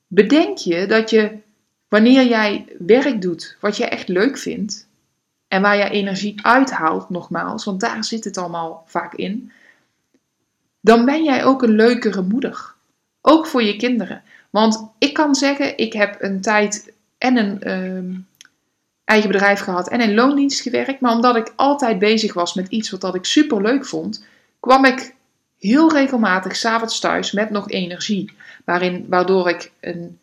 bedenk 0.06 0.58
je 0.58 0.86
dat 0.86 1.10
je 1.10 1.38
wanneer 1.88 2.26
jij 2.26 2.64
werk 2.78 3.22
doet 3.22 3.56
wat 3.60 3.76
je 3.76 3.84
echt 3.84 4.08
leuk 4.08 4.38
vindt, 4.38 4.88
en 5.50 5.62
waar 5.62 5.76
je 5.76 5.90
energie 5.90 6.34
uithaalt, 6.42 7.10
nogmaals, 7.10 7.64
want 7.64 7.80
daar 7.80 8.04
zit 8.04 8.24
het 8.24 8.38
allemaal 8.38 8.84
vaak 8.86 9.14
in, 9.14 9.52
dan 10.80 11.04
ben 11.04 11.24
jij 11.24 11.44
ook 11.44 11.62
een 11.62 11.74
leukere 11.74 12.22
moeder. 12.22 12.74
Ook 13.20 13.46
voor 13.46 13.62
je 13.62 13.76
kinderen. 13.76 14.22
Want 14.50 14.90
ik 14.98 15.14
kan 15.14 15.34
zeggen, 15.34 15.78
ik 15.78 15.92
heb 15.92 16.16
een 16.22 16.40
tijd 16.40 16.92
en 17.18 17.36
een 17.36 17.62
ehm, 17.62 18.14
eigen 19.04 19.30
bedrijf 19.30 19.60
gehad 19.60 19.88
en 19.88 20.00
in 20.00 20.14
loondienst 20.14 20.60
gewerkt. 20.60 21.00
Maar 21.00 21.12
omdat 21.12 21.36
ik 21.36 21.52
altijd 21.56 21.98
bezig 21.98 22.34
was 22.34 22.54
met 22.54 22.68
iets 22.68 22.90
wat 22.90 23.00
dat 23.00 23.14
ik 23.14 23.24
super 23.24 23.62
leuk 23.62 23.86
vond, 23.86 24.24
kwam 24.60 24.84
ik 24.84 25.14
heel 25.58 25.92
regelmatig 25.92 26.56
s'avonds 26.56 27.00
thuis 27.00 27.32
met 27.32 27.50
nog 27.50 27.70
energie. 27.70 28.32
Waarin, 28.64 29.06
waardoor 29.08 29.48
ik 29.48 29.72
een 29.80 30.18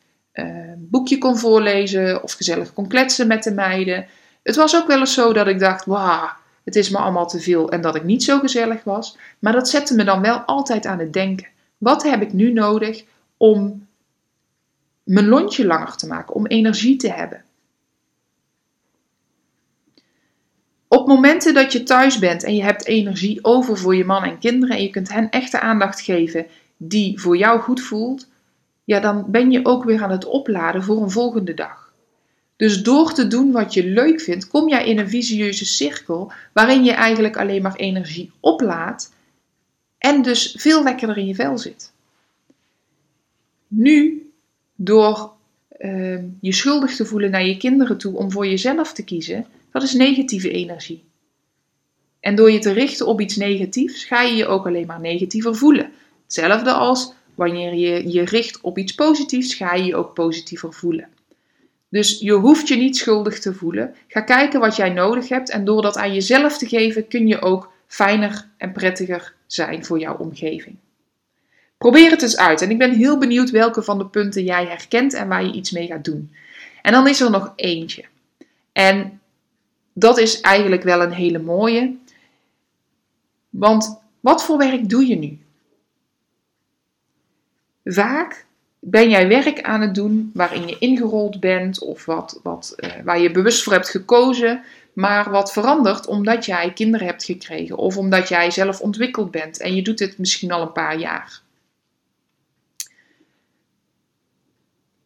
boekje 0.77 1.17
kon 1.17 1.37
voorlezen 1.37 2.23
of 2.23 2.33
gezellig 2.33 2.73
kon 2.73 2.87
kletsen 2.87 3.27
met 3.27 3.43
de 3.43 3.53
meiden. 3.53 4.05
Het 4.47 4.55
was 4.55 4.75
ook 4.75 4.88
wel 4.88 4.99
eens 4.99 5.13
zo 5.13 5.33
dat 5.33 5.47
ik 5.47 5.60
dacht, 5.60 5.86
wauw, 5.86 6.29
het 6.63 6.75
is 6.75 6.89
me 6.89 6.97
allemaal 6.97 7.27
te 7.27 7.39
veel 7.39 7.71
en 7.71 7.81
dat 7.81 7.95
ik 7.95 8.03
niet 8.03 8.23
zo 8.23 8.39
gezellig 8.39 8.83
was. 8.83 9.17
Maar 9.39 9.53
dat 9.53 9.69
zette 9.69 9.95
me 9.95 10.03
dan 10.03 10.21
wel 10.21 10.38
altijd 10.38 10.86
aan 10.86 10.99
het 10.99 11.13
denken. 11.13 11.47
Wat 11.77 12.03
heb 12.03 12.21
ik 12.21 12.33
nu 12.33 12.53
nodig 12.53 13.03
om 13.38 13.88
mijn 15.03 15.27
lontje 15.27 15.65
langer 15.65 15.95
te 15.95 16.07
maken, 16.07 16.36
om 16.36 16.45
energie 16.45 16.95
te 16.95 17.12
hebben? 17.12 17.43
Op 20.88 21.07
momenten 21.07 21.53
dat 21.53 21.71
je 21.71 21.83
thuis 21.83 22.19
bent 22.19 22.43
en 22.43 22.55
je 22.55 22.63
hebt 22.63 22.86
energie 22.86 23.43
over 23.43 23.77
voor 23.77 23.95
je 23.95 24.05
man 24.05 24.23
en 24.23 24.39
kinderen 24.39 24.75
en 24.75 24.83
je 24.83 24.89
kunt 24.89 25.13
hen 25.13 25.29
echte 25.29 25.60
aandacht 25.60 26.01
geven 26.01 26.47
die 26.77 27.19
voor 27.19 27.38
jou 27.38 27.60
goed 27.60 27.81
voelt, 27.81 28.27
ja, 28.83 28.99
dan 28.99 29.25
ben 29.27 29.51
je 29.51 29.65
ook 29.65 29.83
weer 29.83 30.03
aan 30.03 30.12
het 30.12 30.25
opladen 30.25 30.83
voor 30.83 31.01
een 31.01 31.12
volgende 31.12 31.53
dag. 31.53 31.87
Dus 32.58 32.84
door 32.84 33.13
te 33.13 33.28
doen 33.28 33.52
wat 33.52 33.74
je 33.74 33.86
leuk 33.86 34.22
vindt, 34.22 34.48
kom 34.48 34.70
jij 34.70 34.86
in 34.86 35.00
een 35.00 35.10
visieuze 35.10 35.65
cirkel 35.65 36.32
waarin 36.54 36.84
je 36.84 36.91
eigenlijk 36.91 37.38
alleen 37.38 37.62
maar 37.62 37.76
energie 37.76 38.32
oplaadt 38.39 39.13
en 39.98 40.22
dus 40.22 40.56
veel 40.58 40.84
lekkerder 40.84 41.17
in 41.17 41.28
je 41.28 41.36
vel 41.36 41.58
zit. 41.58 41.91
Nu, 43.67 44.30
door 44.76 45.32
uh, 45.80 46.20
je 46.41 46.54
schuldig 46.54 46.96
te 46.96 47.06
voelen 47.06 47.32
naar 47.32 47.46
je 47.46 47.58
kinderen 47.58 47.98
toe 47.98 48.15
om 48.17 48.32
voor 48.32 48.48
jezelf 48.48 48.93
te 48.93 49.04
kiezen, 49.04 49.46
dat 49.72 49.84
is 49.84 49.93
negatieve 49.93 50.52
energie. 50.52 51.04
En 52.20 52.36
door 52.36 52.52
je 52.52 52.60
te 52.60 52.72
richten 52.72 53.08
op 53.08 53.22
iets 53.22 53.36
negatiefs, 53.36 54.04
ga 54.06 54.22
je 54.22 54.36
je 54.36 54.46
ook 54.46 54.65
alleen 54.65 54.88
maar 54.88 55.00
negatiever 55.00 55.56
voelen. 55.56 55.91
Hetzelfde 56.24 56.72
als 56.72 57.13
wanneer 57.36 57.74
je 57.74 58.12
je 58.12 58.26
richt 58.26 58.62
op 58.62 58.78
iets 58.78 58.96
positiefs, 58.96 59.54
ga 59.54 59.74
je 59.74 59.86
je 59.86 59.96
ook 59.96 60.13
positiever 60.13 60.74
voelen. 60.74 61.10
Dus 61.89 62.19
je 62.19 62.34
hoeft 62.34 62.67
je 62.67 62.76
niet 62.76 62.97
schuldig 62.97 63.39
te 63.39 63.54
voelen. 63.54 63.95
Ga 64.08 64.21
kijken 64.21 64.60
wat 64.60 64.76
jij 64.76 64.89
nodig 64.89 65.30
hebt 65.30 65.50
en 65.50 65.65
door 65.65 65.82
dat 65.82 65.97
aan 65.97 66.13
jezelf 66.13 66.58
te 66.58 66.67
geven 66.67 67.08
kun 67.08 67.28
je 67.28 67.41
ook 67.41 67.71
fijner 67.88 68.47
en 68.58 68.71
prettiger 68.71 69.34
zijn 69.45 69.86
voor 69.86 70.00
jouw 70.00 70.17
omgeving. 70.17 70.76
Probeer 71.78 72.12
het 72.12 72.21
eens 72.21 72.38
uit 72.38 72.62
en 72.62 72.69
ik 72.69 72.78
ben 72.78 72.93
heel 72.93 73.17
benieuwd 73.17 73.50
welke 73.50 73.84
van 73.84 73.97
de 73.97 74.06
punten 74.06 74.43
jij 74.43 74.65
herkent 74.65 75.13
en 75.13 75.28
waar 75.28 75.43
je 75.45 75.54
iets 75.54 75.71
mee 75.71 75.88
gaat 75.88 76.06
doen. 76.06 76.32
En 76.82 76.91
dan 76.91 77.08
is 77.08 77.21
er 77.21 77.32
nog 77.32 77.54
eentje. 77.56 78.06
En 78.71 79.21
dat 79.93 80.17
is 80.17 80.41
eigenlijk 80.41 80.84
wel 80.84 81.02
een 81.02 81.12
hele 81.12 81.39
mooie. 81.39 81.95
Want 83.50 84.00
wat 84.19 84.43
voor 84.43 84.58
werk 84.58 84.89
doe 84.89 85.08
je 85.08 85.15
nu? 85.15 85.39
Vaak 87.84 88.46
ben 88.89 89.10
jij 89.10 89.28
werk 89.28 89.62
aan 89.62 89.82
het 89.82 89.95
doen 89.95 90.32
waarin 90.34 90.67
je 90.67 90.78
ingerold 90.80 91.39
bent 91.39 91.80
of 91.80 92.06
wat, 92.06 92.39
wat, 92.43 92.73
uh, 92.78 92.91
waar 93.04 93.19
je 93.19 93.32
bewust 93.32 93.63
voor 93.63 93.73
hebt 93.73 93.89
gekozen, 93.89 94.63
maar 94.93 95.30
wat 95.30 95.54
verandert 95.54 96.08
omdat 96.08 96.45
jij 96.45 96.73
kinderen 96.73 97.08
hebt 97.08 97.23
gekregen 97.23 97.78
of 97.78 97.97
omdat 97.97 98.30
jij 98.30 98.52
zelf 98.52 98.82
ontwikkeld 98.82 99.32
bent 99.32 99.60
en 99.60 99.76
je 99.76 99.82
doet 99.82 100.00
het 100.00 100.17
misschien 100.17 100.52
al 100.52 100.62
een 100.62 100.71
paar 100.71 101.00
jaar. 101.00 101.41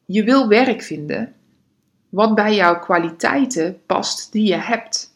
Je 0.06 0.24
wil 0.24 0.48
werk 0.48 0.82
vinden 0.82 1.34
wat 2.10 2.36
bij 2.36 2.56
jouw 2.56 2.80
kwaliteiten 2.80 3.82
past 3.86 4.32
die 4.32 4.48
je 4.48 4.58
hebt. 4.58 5.16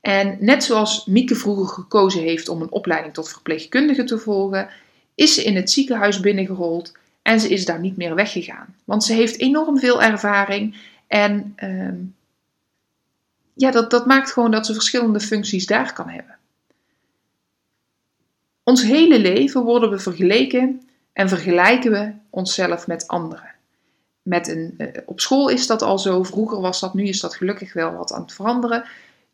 En 0.00 0.36
net 0.40 0.64
zoals 0.64 1.06
Mieke 1.06 1.34
vroeger 1.34 1.66
gekozen 1.66 2.22
heeft 2.22 2.48
om 2.48 2.62
een 2.62 2.72
opleiding 2.72 3.14
tot 3.14 3.28
verpleegkundige 3.28 4.04
te 4.04 4.18
volgen, 4.18 4.68
is 5.14 5.34
ze 5.34 5.44
in 5.44 5.56
het 5.56 5.70
ziekenhuis 5.70 6.20
binnengerold 6.20 6.92
en 7.24 7.40
ze 7.40 7.48
is 7.48 7.64
daar 7.64 7.80
niet 7.80 7.96
meer 7.96 8.14
weggegaan. 8.14 8.74
Want 8.84 9.04
ze 9.04 9.12
heeft 9.12 9.38
enorm 9.38 9.78
veel 9.78 10.02
ervaring 10.02 10.76
en 11.06 11.52
ehm, 11.56 11.96
ja, 13.54 13.70
dat, 13.70 13.90
dat 13.90 14.06
maakt 14.06 14.32
gewoon 14.32 14.50
dat 14.50 14.66
ze 14.66 14.72
verschillende 14.72 15.20
functies 15.20 15.66
daar 15.66 15.92
kan 15.92 16.08
hebben. 16.08 16.36
Ons 18.62 18.82
hele 18.82 19.18
leven 19.18 19.62
worden 19.62 19.90
we 19.90 19.98
vergeleken 19.98 20.82
en 21.12 21.28
vergelijken 21.28 21.90
we 21.90 22.12
onszelf 22.30 22.86
met 22.86 23.08
anderen. 23.08 23.54
Met 24.22 24.48
een, 24.48 24.74
uh, 24.78 24.88
op 25.06 25.20
school 25.20 25.48
is 25.48 25.66
dat 25.66 25.82
al 25.82 25.98
zo, 25.98 26.22
vroeger 26.22 26.60
was 26.60 26.80
dat, 26.80 26.94
nu 26.94 27.04
is 27.04 27.20
dat 27.20 27.34
gelukkig 27.34 27.72
wel 27.72 27.92
wat 27.92 28.12
aan 28.12 28.22
het 28.22 28.32
veranderen. 28.32 28.84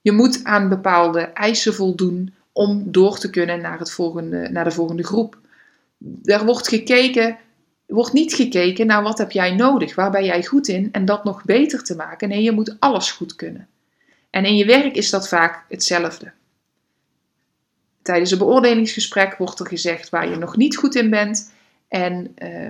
Je 0.00 0.12
moet 0.12 0.44
aan 0.44 0.68
bepaalde 0.68 1.20
eisen 1.20 1.74
voldoen 1.74 2.35
om 2.53 2.92
door 2.92 3.18
te 3.18 3.31
kunnen 3.31 3.61
naar, 3.61 3.79
het 3.79 3.90
volgende, 3.90 4.48
naar 4.48 4.64
de 4.64 4.70
volgende 4.70 5.05
groep. 5.05 5.38
Er 6.24 6.44
wordt 6.44 6.68
gekeken 6.68 7.38
wordt 7.90 8.12
niet 8.12 8.35
gekeken 8.35 8.87
naar 8.87 9.03
wat 9.03 9.18
heb 9.18 9.31
jij 9.31 9.55
nodig, 9.55 9.94
waar 9.94 10.11
ben 10.11 10.24
jij 10.24 10.44
goed 10.44 10.68
in 10.68 10.88
en 10.92 11.05
dat 11.05 11.24
nog 11.24 11.44
beter 11.44 11.83
te 11.83 11.96
maken. 11.96 12.29
Nee, 12.29 12.42
je 12.42 12.53
moet 12.53 12.76
alles 12.79 13.11
goed 13.11 13.35
kunnen. 13.37 13.68
En 14.31 14.44
in 14.44 14.57
je 14.57 14.64
werk 14.64 14.96
is 14.96 15.11
dat 15.11 15.29
vaak 15.29 15.64
hetzelfde. 15.68 16.33
Tijdens 18.03 18.31
een 18.31 18.38
beoordelingsgesprek 18.38 19.37
wordt 19.37 19.61
er 19.61 19.66
gezegd 19.66 20.09
waar 20.09 20.29
je 20.29 20.37
nog 20.37 20.57
niet 20.57 20.76
goed 20.76 20.94
in 20.94 21.11
bent 21.11 21.53
en 21.88 22.35
uh, 22.42 22.68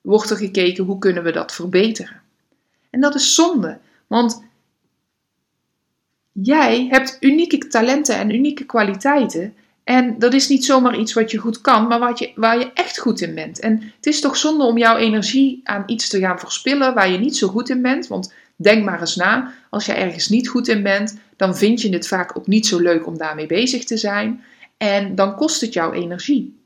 wordt 0.00 0.30
er 0.30 0.36
gekeken 0.36 0.84
hoe 0.84 0.98
kunnen 0.98 1.22
we 1.22 1.32
dat 1.32 1.52
verbeteren. 1.52 2.20
En 2.90 3.00
dat 3.00 3.14
is 3.14 3.34
zonde, 3.34 3.78
want 4.06 4.44
jij 6.32 6.86
hebt 6.90 7.16
unieke 7.20 7.58
talenten 7.58 8.16
en 8.16 8.34
unieke 8.34 8.64
kwaliteiten 8.64 9.54
en 9.90 10.18
dat 10.18 10.34
is 10.34 10.48
niet 10.48 10.64
zomaar 10.64 10.98
iets 10.98 11.12
wat 11.12 11.30
je 11.30 11.38
goed 11.38 11.60
kan, 11.60 11.86
maar 11.86 11.98
wat 11.98 12.18
je, 12.18 12.32
waar 12.34 12.58
je 12.58 12.72
echt 12.72 12.98
goed 12.98 13.20
in 13.20 13.34
bent. 13.34 13.60
En 13.60 13.92
het 13.96 14.06
is 14.06 14.20
toch 14.20 14.36
zonde 14.36 14.64
om 14.64 14.78
jouw 14.78 14.96
energie 14.96 15.60
aan 15.64 15.82
iets 15.86 16.08
te 16.08 16.18
gaan 16.18 16.38
verspillen 16.38 16.94
waar 16.94 17.10
je 17.10 17.18
niet 17.18 17.36
zo 17.36 17.48
goed 17.48 17.68
in 17.68 17.82
bent. 17.82 18.06
Want 18.06 18.32
denk 18.56 18.84
maar 18.84 19.00
eens 19.00 19.16
na, 19.16 19.52
als 19.70 19.86
je 19.86 19.92
ergens 19.92 20.28
niet 20.28 20.48
goed 20.48 20.68
in 20.68 20.82
bent, 20.82 21.18
dan 21.36 21.56
vind 21.56 21.80
je 21.80 21.92
het 21.92 22.08
vaak 22.08 22.36
ook 22.36 22.46
niet 22.46 22.66
zo 22.66 22.78
leuk 22.78 23.06
om 23.06 23.18
daarmee 23.18 23.46
bezig 23.46 23.84
te 23.84 23.96
zijn. 23.96 24.44
En 24.76 25.14
dan 25.14 25.36
kost 25.36 25.60
het 25.60 25.72
jouw 25.72 25.92
energie. 25.92 26.60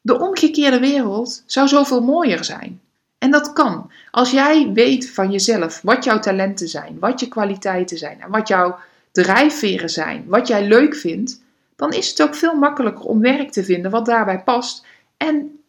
De 0.00 0.20
omgekeerde 0.20 0.78
wereld 0.78 1.42
zou 1.46 1.68
zoveel 1.68 2.00
mooier 2.02 2.44
zijn. 2.44 2.80
En 3.18 3.30
dat 3.30 3.52
kan. 3.52 3.90
Als 4.10 4.30
jij 4.30 4.70
weet 4.72 5.10
van 5.10 5.30
jezelf 5.30 5.80
wat 5.82 6.04
jouw 6.04 6.18
talenten 6.18 6.68
zijn, 6.68 6.96
wat 6.98 7.20
je 7.20 7.28
kwaliteiten 7.28 7.98
zijn 7.98 8.20
en 8.20 8.30
wat 8.30 8.48
jouw 8.48 8.78
drijfveren 9.22 9.90
zijn, 9.90 10.24
wat 10.26 10.48
jij 10.48 10.66
leuk 10.66 10.94
vindt, 10.94 11.42
dan 11.76 11.92
is 11.92 12.08
het 12.08 12.22
ook 12.22 12.34
veel 12.34 12.54
makkelijker 12.54 13.04
om 13.04 13.20
werk 13.20 13.50
te 13.50 13.64
vinden 13.64 13.90
wat 13.90 14.06
daarbij 14.06 14.42
past. 14.42 14.86
En 15.16 15.60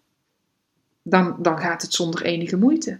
dan, 1.03 1.36
dan 1.39 1.60
gaat 1.60 1.81
het 1.81 1.93
zonder 1.93 2.21
enige 2.21 2.57
moeite. 2.57 2.99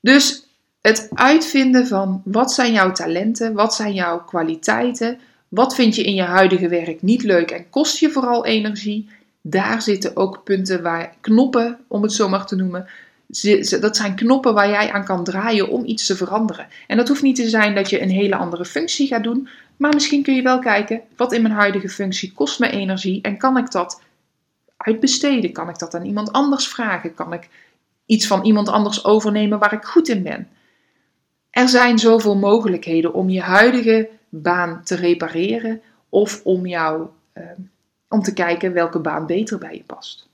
Dus 0.00 0.46
het 0.80 1.08
uitvinden 1.12 1.86
van 1.86 2.22
wat 2.24 2.52
zijn 2.52 2.72
jouw 2.72 2.92
talenten, 2.92 3.52
wat 3.52 3.74
zijn 3.74 3.94
jouw 3.94 4.24
kwaliteiten, 4.24 5.18
wat 5.48 5.74
vind 5.74 5.94
je 5.94 6.02
in 6.02 6.14
je 6.14 6.22
huidige 6.22 6.68
werk 6.68 7.02
niet 7.02 7.22
leuk 7.22 7.50
en 7.50 7.70
kost 7.70 7.98
je 7.98 8.10
vooral 8.10 8.44
energie. 8.44 9.08
Daar 9.40 9.82
zitten 9.82 10.16
ook 10.16 10.44
punten 10.44 10.82
waar 10.82 11.14
knoppen, 11.20 11.78
om 11.88 12.02
het 12.02 12.12
zo 12.12 12.28
maar 12.28 12.46
te 12.46 12.56
noemen, 12.56 12.88
dat 13.80 13.96
zijn 13.96 14.14
knoppen 14.14 14.54
waar 14.54 14.68
jij 14.68 14.92
aan 14.92 15.04
kan 15.04 15.24
draaien 15.24 15.68
om 15.68 15.84
iets 15.84 16.06
te 16.06 16.16
veranderen. 16.16 16.66
En 16.86 16.96
dat 16.96 17.08
hoeft 17.08 17.22
niet 17.22 17.36
te 17.36 17.48
zijn 17.48 17.74
dat 17.74 17.90
je 17.90 18.02
een 18.02 18.10
hele 18.10 18.36
andere 18.36 18.64
functie 18.64 19.06
gaat 19.06 19.22
doen, 19.22 19.48
maar 19.76 19.94
misschien 19.94 20.22
kun 20.22 20.34
je 20.34 20.42
wel 20.42 20.58
kijken 20.58 21.00
wat 21.16 21.32
in 21.32 21.42
mijn 21.42 21.54
huidige 21.54 21.88
functie 21.88 22.32
kost 22.32 22.58
me 22.58 22.70
energie 22.70 23.22
en 23.22 23.36
kan 23.36 23.56
ik 23.56 23.70
dat 23.70 24.02
uitbesteden? 24.76 25.52
Kan 25.52 25.68
ik 25.68 25.78
dat 25.78 25.94
aan 25.94 26.04
iemand 26.04 26.32
anders 26.32 26.68
vragen? 26.68 27.14
Kan 27.14 27.32
ik 27.32 27.48
iets 28.06 28.26
van 28.26 28.44
iemand 28.44 28.68
anders 28.68 29.04
overnemen 29.04 29.58
waar 29.58 29.72
ik 29.72 29.84
goed 29.84 30.08
in 30.08 30.22
ben? 30.22 30.48
Er 31.50 31.68
zijn 31.68 31.98
zoveel 31.98 32.36
mogelijkheden 32.36 33.14
om 33.14 33.28
je 33.28 33.40
huidige 33.40 34.08
baan 34.28 34.80
te 34.84 34.94
repareren 34.94 35.80
of 36.08 36.40
om 36.44 36.66
jou 36.66 37.06
uh, 37.34 37.44
om 38.08 38.22
te 38.22 38.32
kijken 38.32 38.72
welke 38.72 38.98
baan 38.98 39.26
beter 39.26 39.58
bij 39.58 39.74
je 39.74 39.82
past. 39.86 40.25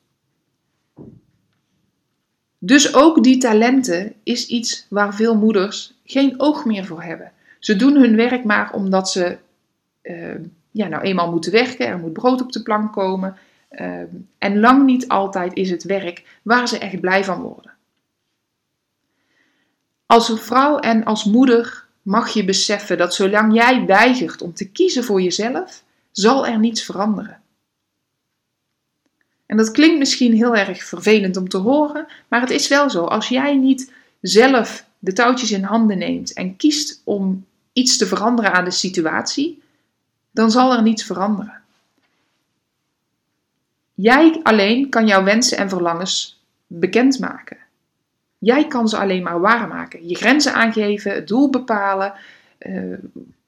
Dus 2.64 2.94
ook 2.94 3.22
die 3.22 3.38
talenten 3.38 4.14
is 4.22 4.46
iets 4.46 4.86
waar 4.88 5.14
veel 5.14 5.36
moeders 5.36 5.94
geen 6.04 6.40
oog 6.40 6.64
meer 6.64 6.84
voor 6.84 7.02
hebben. 7.02 7.32
Ze 7.58 7.76
doen 7.76 7.96
hun 7.96 8.16
werk 8.16 8.44
maar 8.44 8.72
omdat 8.72 9.10
ze 9.10 9.38
uh, 10.02 10.34
ja, 10.70 10.88
nou 10.88 11.02
eenmaal 11.02 11.30
moeten 11.30 11.52
werken, 11.52 11.86
er 11.86 11.98
moet 11.98 12.12
brood 12.12 12.40
op 12.40 12.52
de 12.52 12.62
plank 12.62 12.92
komen. 12.92 13.36
Uh, 13.70 14.00
en 14.38 14.60
lang 14.60 14.84
niet 14.84 15.08
altijd 15.08 15.54
is 15.54 15.70
het 15.70 15.82
werk 15.82 16.38
waar 16.42 16.68
ze 16.68 16.78
echt 16.78 17.00
blij 17.00 17.24
van 17.24 17.40
worden. 17.40 17.72
Als 20.06 20.28
een 20.28 20.38
vrouw 20.38 20.78
en 20.78 21.04
als 21.04 21.24
moeder 21.24 21.86
mag 22.02 22.28
je 22.28 22.44
beseffen 22.44 22.98
dat 22.98 23.14
zolang 23.14 23.54
jij 23.54 23.86
weigert 23.86 24.42
om 24.42 24.54
te 24.54 24.70
kiezen 24.70 25.04
voor 25.04 25.22
jezelf, 25.22 25.82
zal 26.10 26.46
er 26.46 26.58
niets 26.58 26.82
veranderen. 26.82 27.41
En 29.52 29.58
dat 29.58 29.70
klinkt 29.70 29.98
misschien 29.98 30.32
heel 30.32 30.56
erg 30.56 30.84
vervelend 30.84 31.36
om 31.36 31.48
te 31.48 31.56
horen, 31.56 32.06
maar 32.28 32.40
het 32.40 32.50
is 32.50 32.68
wel 32.68 32.90
zo. 32.90 33.04
Als 33.04 33.28
jij 33.28 33.56
niet 33.56 33.92
zelf 34.20 34.84
de 34.98 35.12
touwtjes 35.12 35.50
in 35.50 35.62
handen 35.62 35.98
neemt 35.98 36.32
en 36.32 36.56
kiest 36.56 37.00
om 37.04 37.46
iets 37.72 37.96
te 37.96 38.06
veranderen 38.06 38.52
aan 38.52 38.64
de 38.64 38.70
situatie, 38.70 39.62
dan 40.30 40.50
zal 40.50 40.72
er 40.72 40.82
niets 40.82 41.04
veranderen. 41.04 41.60
Jij 43.94 44.40
alleen 44.42 44.88
kan 44.88 45.06
jouw 45.06 45.24
wensen 45.24 45.58
en 45.58 45.68
verlangens 45.68 46.42
bekendmaken. 46.66 47.56
Jij 48.38 48.66
kan 48.66 48.88
ze 48.88 48.96
alleen 48.96 49.22
maar 49.22 49.40
waarmaken. 49.40 50.08
Je 50.08 50.14
grenzen 50.14 50.54
aangeven, 50.54 51.14
het 51.14 51.28
doel 51.28 51.50
bepalen. 51.50 52.14
Uh, 52.58 52.98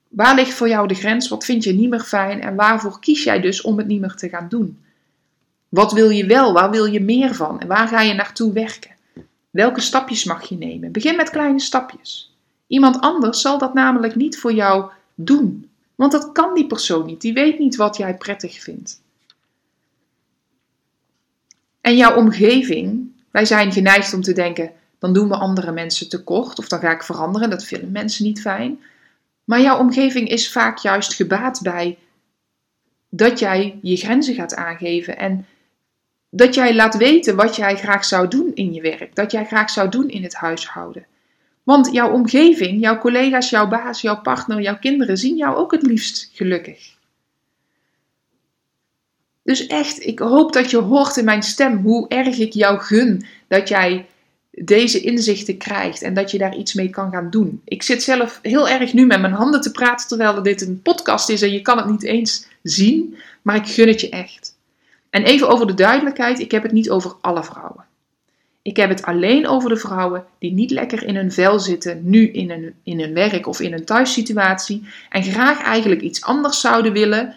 waar 0.08 0.34
ligt 0.34 0.54
voor 0.54 0.68
jou 0.68 0.88
de 0.88 0.94
grens? 0.94 1.28
Wat 1.28 1.44
vind 1.44 1.64
je 1.64 1.72
niet 1.72 1.90
meer 1.90 2.00
fijn? 2.00 2.40
En 2.40 2.54
waarvoor 2.54 3.00
kies 3.00 3.24
jij 3.24 3.40
dus 3.40 3.62
om 3.62 3.78
het 3.78 3.86
niet 3.86 4.00
meer 4.00 4.14
te 4.14 4.28
gaan 4.28 4.48
doen? 4.48 4.83
Wat 5.74 5.92
wil 5.92 6.10
je 6.10 6.26
wel? 6.26 6.52
Waar 6.52 6.70
wil 6.70 6.84
je 6.84 7.00
meer 7.00 7.34
van? 7.34 7.60
En 7.60 7.66
waar 7.66 7.88
ga 7.88 8.00
je 8.00 8.14
naartoe 8.14 8.52
werken? 8.52 8.90
Welke 9.50 9.80
stapjes 9.80 10.24
mag 10.24 10.48
je 10.48 10.56
nemen? 10.56 10.92
Begin 10.92 11.16
met 11.16 11.30
kleine 11.30 11.60
stapjes. 11.60 12.36
Iemand 12.66 13.00
anders 13.00 13.40
zal 13.40 13.58
dat 13.58 13.74
namelijk 13.74 14.14
niet 14.14 14.38
voor 14.38 14.52
jou 14.52 14.90
doen. 15.14 15.70
Want 15.94 16.12
dat 16.12 16.32
kan 16.32 16.54
die 16.54 16.66
persoon 16.66 17.06
niet. 17.06 17.20
Die 17.20 17.32
weet 17.32 17.58
niet 17.58 17.76
wat 17.76 17.96
jij 17.96 18.16
prettig 18.16 18.62
vindt. 18.62 19.02
En 21.80 21.96
jouw 21.96 22.16
omgeving, 22.16 23.12
wij 23.30 23.44
zijn 23.44 23.72
geneigd 23.72 24.14
om 24.14 24.22
te 24.22 24.32
denken: 24.32 24.72
dan 24.98 25.12
doen 25.12 25.28
we 25.28 25.36
andere 25.36 25.72
mensen 25.72 26.08
tekort 26.08 26.58
of 26.58 26.68
dan 26.68 26.80
ga 26.80 26.90
ik 26.90 27.02
veranderen. 27.02 27.50
Dat 27.50 27.64
vinden 27.64 27.92
mensen 27.92 28.24
niet 28.24 28.40
fijn. 28.40 28.80
Maar 29.44 29.60
jouw 29.60 29.78
omgeving 29.78 30.28
is 30.28 30.52
vaak 30.52 30.78
juist 30.78 31.14
gebaat 31.14 31.60
bij 31.62 31.98
dat 33.08 33.38
jij 33.38 33.78
je 33.82 33.96
grenzen 33.96 34.34
gaat 34.34 34.54
aangeven 34.54 35.18
en 35.18 35.46
dat 36.36 36.54
jij 36.54 36.74
laat 36.74 36.96
weten 36.96 37.36
wat 37.36 37.56
jij 37.56 37.76
graag 37.76 38.04
zou 38.04 38.28
doen 38.28 38.50
in 38.54 38.72
je 38.72 38.80
werk, 38.80 39.14
dat 39.14 39.32
jij 39.32 39.44
graag 39.44 39.70
zou 39.70 39.88
doen 39.88 40.08
in 40.08 40.22
het 40.22 40.34
huishouden. 40.34 41.06
Want 41.62 41.92
jouw 41.92 42.12
omgeving, 42.12 42.80
jouw 42.80 42.98
collega's, 42.98 43.50
jouw 43.50 43.68
baas, 43.68 44.00
jouw 44.00 44.20
partner, 44.20 44.60
jouw 44.60 44.78
kinderen 44.78 45.16
zien 45.16 45.36
jou 45.36 45.56
ook 45.56 45.72
het 45.72 45.82
liefst 45.82 46.30
gelukkig. 46.32 46.92
Dus 49.42 49.66
echt, 49.66 50.06
ik 50.06 50.18
hoop 50.18 50.52
dat 50.52 50.70
je 50.70 50.76
hoort 50.76 51.16
in 51.16 51.24
mijn 51.24 51.42
stem 51.42 51.76
hoe 51.76 52.08
erg 52.08 52.38
ik 52.38 52.52
jou 52.52 52.78
gun 52.78 53.26
dat 53.48 53.68
jij 53.68 54.06
deze 54.50 55.00
inzichten 55.00 55.56
krijgt 55.56 56.02
en 56.02 56.14
dat 56.14 56.30
je 56.30 56.38
daar 56.38 56.56
iets 56.56 56.74
mee 56.74 56.90
kan 56.90 57.10
gaan 57.10 57.30
doen. 57.30 57.60
Ik 57.64 57.82
zit 57.82 58.02
zelf 58.02 58.38
heel 58.42 58.68
erg 58.68 58.92
nu 58.92 59.06
met 59.06 59.20
mijn 59.20 59.32
handen 59.32 59.60
te 59.60 59.70
praten 59.70 60.08
terwijl 60.08 60.42
dit 60.42 60.60
een 60.60 60.82
podcast 60.82 61.28
is 61.28 61.42
en 61.42 61.52
je 61.52 61.62
kan 61.62 61.76
het 61.76 61.88
niet 61.88 62.04
eens 62.04 62.46
zien, 62.62 63.16
maar 63.42 63.56
ik 63.56 63.66
gun 63.66 63.88
het 63.88 64.00
je 64.00 64.08
echt. 64.08 64.53
En 65.14 65.22
even 65.22 65.48
over 65.48 65.66
de 65.66 65.74
duidelijkheid, 65.74 66.38
ik 66.38 66.50
heb 66.50 66.62
het 66.62 66.72
niet 66.72 66.90
over 66.90 67.14
alle 67.20 67.44
vrouwen. 67.44 67.84
Ik 68.62 68.76
heb 68.76 68.88
het 68.88 69.02
alleen 69.02 69.48
over 69.48 69.68
de 69.68 69.76
vrouwen 69.76 70.24
die 70.38 70.52
niet 70.52 70.70
lekker 70.70 71.04
in 71.04 71.16
hun 71.16 71.32
vel 71.32 71.60
zitten, 71.60 72.00
nu 72.02 72.30
in 72.30 72.50
een, 72.50 72.74
in 72.82 73.00
een 73.00 73.14
werk 73.14 73.46
of 73.46 73.60
in 73.60 73.72
een 73.72 73.84
thuissituatie, 73.84 74.88
en 75.10 75.22
graag 75.22 75.62
eigenlijk 75.62 76.00
iets 76.00 76.22
anders 76.22 76.60
zouden 76.60 76.92
willen, 76.92 77.36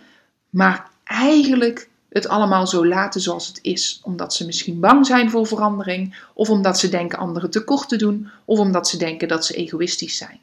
maar 0.50 0.90
eigenlijk 1.04 1.90
het 2.10 2.28
allemaal 2.28 2.68
zo 2.68 2.88
laten 2.88 3.22
zoals 3.22 3.48
het 3.48 3.60
is. 3.62 4.02
Omdat 4.04 4.34
ze 4.34 4.46
misschien 4.46 4.80
bang 4.80 5.06
zijn 5.06 5.30
voor 5.30 5.48
verandering, 5.48 6.16
of 6.34 6.50
omdat 6.50 6.80
ze 6.80 6.90
denken 6.90 7.18
anderen 7.18 7.50
tekort 7.50 7.90
te 7.90 7.96
doen, 7.96 8.30
of 8.46 8.60
omdat 8.60 8.88
ze 8.88 8.98
denken 8.98 9.28
dat 9.28 9.46
ze 9.46 9.54
egoïstisch 9.54 10.18
zijn. 10.18 10.40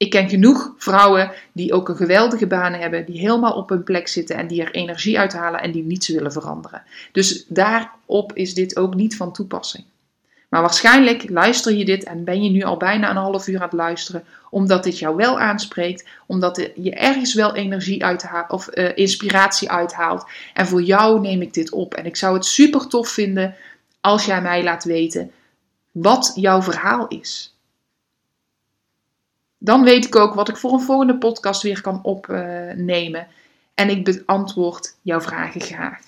Ik 0.00 0.10
ken 0.10 0.28
genoeg 0.28 0.74
vrouwen 0.76 1.32
die 1.52 1.72
ook 1.72 1.88
een 1.88 1.96
geweldige 1.96 2.46
baan 2.46 2.72
hebben, 2.72 3.06
die 3.06 3.18
helemaal 3.18 3.52
op 3.52 3.68
hun 3.68 3.82
plek 3.82 4.08
zitten 4.08 4.36
en 4.36 4.46
die 4.46 4.62
er 4.62 4.70
energie 4.70 5.18
uithalen 5.18 5.60
en 5.60 5.72
die 5.72 5.82
niets 5.82 6.08
willen 6.08 6.32
veranderen. 6.32 6.82
Dus 7.12 7.44
daarop 7.48 8.32
is 8.34 8.54
dit 8.54 8.76
ook 8.76 8.94
niet 8.94 9.16
van 9.16 9.32
toepassing. 9.32 9.84
Maar 10.48 10.60
waarschijnlijk 10.60 11.30
luister 11.30 11.74
je 11.74 11.84
dit 11.84 12.04
en 12.04 12.24
ben 12.24 12.42
je 12.42 12.50
nu 12.50 12.62
al 12.62 12.76
bijna 12.76 13.10
een 13.10 13.16
half 13.16 13.46
uur 13.48 13.56
aan 13.56 13.62
het 13.62 13.72
luisteren, 13.72 14.24
omdat 14.50 14.84
dit 14.84 14.98
jou 14.98 15.16
wel 15.16 15.40
aanspreekt, 15.40 16.06
omdat 16.26 16.70
je 16.74 16.94
ergens 16.94 17.34
wel 17.34 17.54
energie 17.54 18.04
uithaalt 18.04 18.50
of 18.50 18.68
uh, 18.76 18.96
inspiratie 18.96 19.70
uithaalt. 19.70 20.24
En 20.54 20.66
voor 20.66 20.82
jou 20.82 21.20
neem 21.20 21.42
ik 21.42 21.54
dit 21.54 21.70
op. 21.70 21.94
En 21.94 22.06
ik 22.06 22.16
zou 22.16 22.34
het 22.34 22.44
super 22.44 22.86
tof 22.86 23.08
vinden 23.08 23.54
als 24.00 24.24
jij 24.24 24.42
mij 24.42 24.62
laat 24.62 24.84
weten 24.84 25.30
wat 25.90 26.32
jouw 26.34 26.62
verhaal 26.62 27.08
is. 27.08 27.54
Dan 29.62 29.84
weet 29.84 30.04
ik 30.04 30.16
ook 30.16 30.34
wat 30.34 30.48
ik 30.48 30.56
voor 30.56 30.72
een 30.72 30.80
volgende 30.80 31.18
podcast 31.18 31.62
weer 31.62 31.80
kan 31.80 32.02
opnemen. 32.02 33.26
En 33.74 33.88
ik 33.88 34.04
beantwoord 34.04 34.96
jouw 35.02 35.20
vragen 35.20 35.60
graag. 35.60 36.00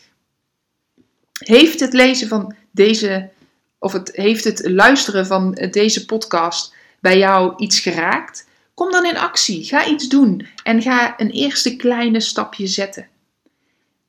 Heeft 1.38 1.80
het 1.80 1.92
lezen 1.92 2.28
van 2.28 2.54
deze 2.70 3.30
of 3.78 3.92
het, 3.92 4.10
heeft 4.16 4.44
het 4.44 4.68
luisteren 4.68 5.26
van 5.26 5.52
deze 5.70 6.04
podcast 6.04 6.74
bij 7.00 7.18
jou 7.18 7.54
iets 7.56 7.80
geraakt? 7.80 8.46
Kom 8.74 8.90
dan 8.90 9.06
in 9.06 9.18
actie. 9.18 9.64
Ga 9.64 9.86
iets 9.86 10.08
doen 10.08 10.46
en 10.62 10.82
ga 10.82 11.20
een 11.20 11.30
eerste 11.30 11.76
kleine 11.76 12.20
stapje 12.20 12.66
zetten. 12.66 13.08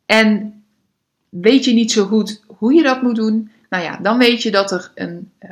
En 0.06 0.63
weet 1.29 1.65
je 1.65 1.73
niet 1.73 1.91
zo 1.91 2.06
goed 2.06 2.41
hoe 2.47 2.73
je 2.73 2.84
dat 2.84 3.01
moet 3.01 3.15
doen? 3.15 3.51
Nou 3.69 3.84
ja, 3.84 3.97
dan 3.97 4.17
weet 4.17 4.41
je 4.41 4.51
dat 4.51 4.71
er 4.71 4.91
een, 4.95 5.32
uh, 5.39 5.49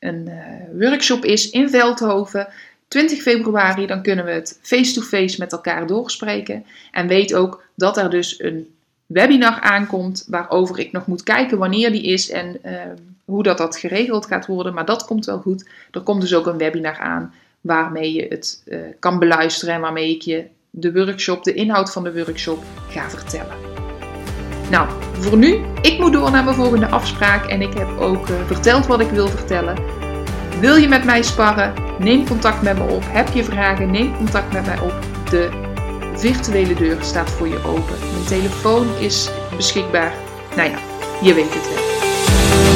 een 0.00 0.28
uh, 0.28 0.88
workshop 0.88 1.24
is 1.24 1.50
in 1.50 1.70
Veldhoven. 1.70 2.48
20 2.88 3.22
februari, 3.22 3.86
dan 3.86 4.02
kunnen 4.02 4.24
we 4.24 4.30
het 4.30 4.58
face-to-face 4.62 5.16
-face 5.16 5.40
met 5.40 5.52
elkaar 5.52 5.86
doorspreken. 5.86 6.66
En 6.90 7.06
weet 7.06 7.34
ook 7.34 7.62
dat 7.74 7.96
er 7.96 8.10
dus 8.10 8.40
een 8.40 8.74
webinar 9.06 9.60
aankomt, 9.60 10.24
waarover 10.28 10.78
ik 10.78 10.92
nog 10.92 11.06
moet 11.06 11.22
kijken 11.22 11.58
wanneer 11.58 11.92
die 11.92 12.02
is 12.02 12.30
en 12.30 12.58
uh, 12.64 12.80
hoe 13.24 13.42
dat, 13.42 13.58
dat 13.58 13.76
geregeld 13.76 14.26
gaat 14.26 14.46
worden. 14.46 14.74
Maar 14.74 14.84
dat 14.84 15.04
komt 15.04 15.26
wel 15.26 15.38
goed. 15.38 15.68
Er 15.90 16.00
komt 16.00 16.20
dus 16.20 16.34
ook 16.34 16.46
een 16.46 16.58
webinar 16.58 16.98
aan 16.98 17.34
waarmee 17.60 18.12
je 18.12 18.26
het 18.28 18.62
uh, 18.64 18.78
kan 18.98 19.18
beluisteren 19.18 19.74
en 19.74 19.80
waarmee 19.80 20.14
ik 20.14 20.22
je 20.22 20.44
de 20.70 20.92
workshop, 20.92 21.44
de 21.44 21.54
inhoud 21.54 21.92
van 21.92 22.04
de 22.04 22.24
workshop 22.24 22.62
ga 22.88 23.10
vertellen. 23.10 23.56
Nou, 24.70 24.88
voor 25.12 25.36
nu, 25.36 25.64
ik 25.82 25.98
moet 25.98 26.12
door 26.12 26.30
naar 26.30 26.44
mijn 26.44 26.56
volgende 26.56 26.86
afspraak 26.86 27.46
en 27.46 27.62
ik 27.62 27.74
heb 27.74 27.88
ook 27.98 28.28
uh, 28.28 28.46
verteld 28.46 28.86
wat 28.86 29.00
ik 29.00 29.10
wil 29.10 29.28
vertellen. 29.28 30.05
Wil 30.60 30.76
je 30.76 30.88
met 30.88 31.04
mij 31.04 31.22
sparren? 31.22 31.74
Neem 31.98 32.28
contact 32.28 32.62
met 32.62 32.78
me 32.78 32.84
op. 32.84 33.02
Heb 33.06 33.28
je 33.28 33.44
vragen? 33.44 33.90
Neem 33.90 34.16
contact 34.16 34.52
met 34.52 34.66
mij 34.66 34.78
op. 34.78 34.94
De 35.30 35.48
virtuele 36.14 36.74
deur 36.74 36.96
staat 37.00 37.30
voor 37.30 37.48
je 37.48 37.64
open. 37.64 37.98
Mijn 38.12 38.24
telefoon 38.26 38.86
is 38.98 39.30
beschikbaar. 39.56 40.12
Nou 40.56 40.70
ja, 40.70 40.78
je 41.22 41.34
weet 41.34 41.54
het 41.54 41.68
wel. 41.68 42.75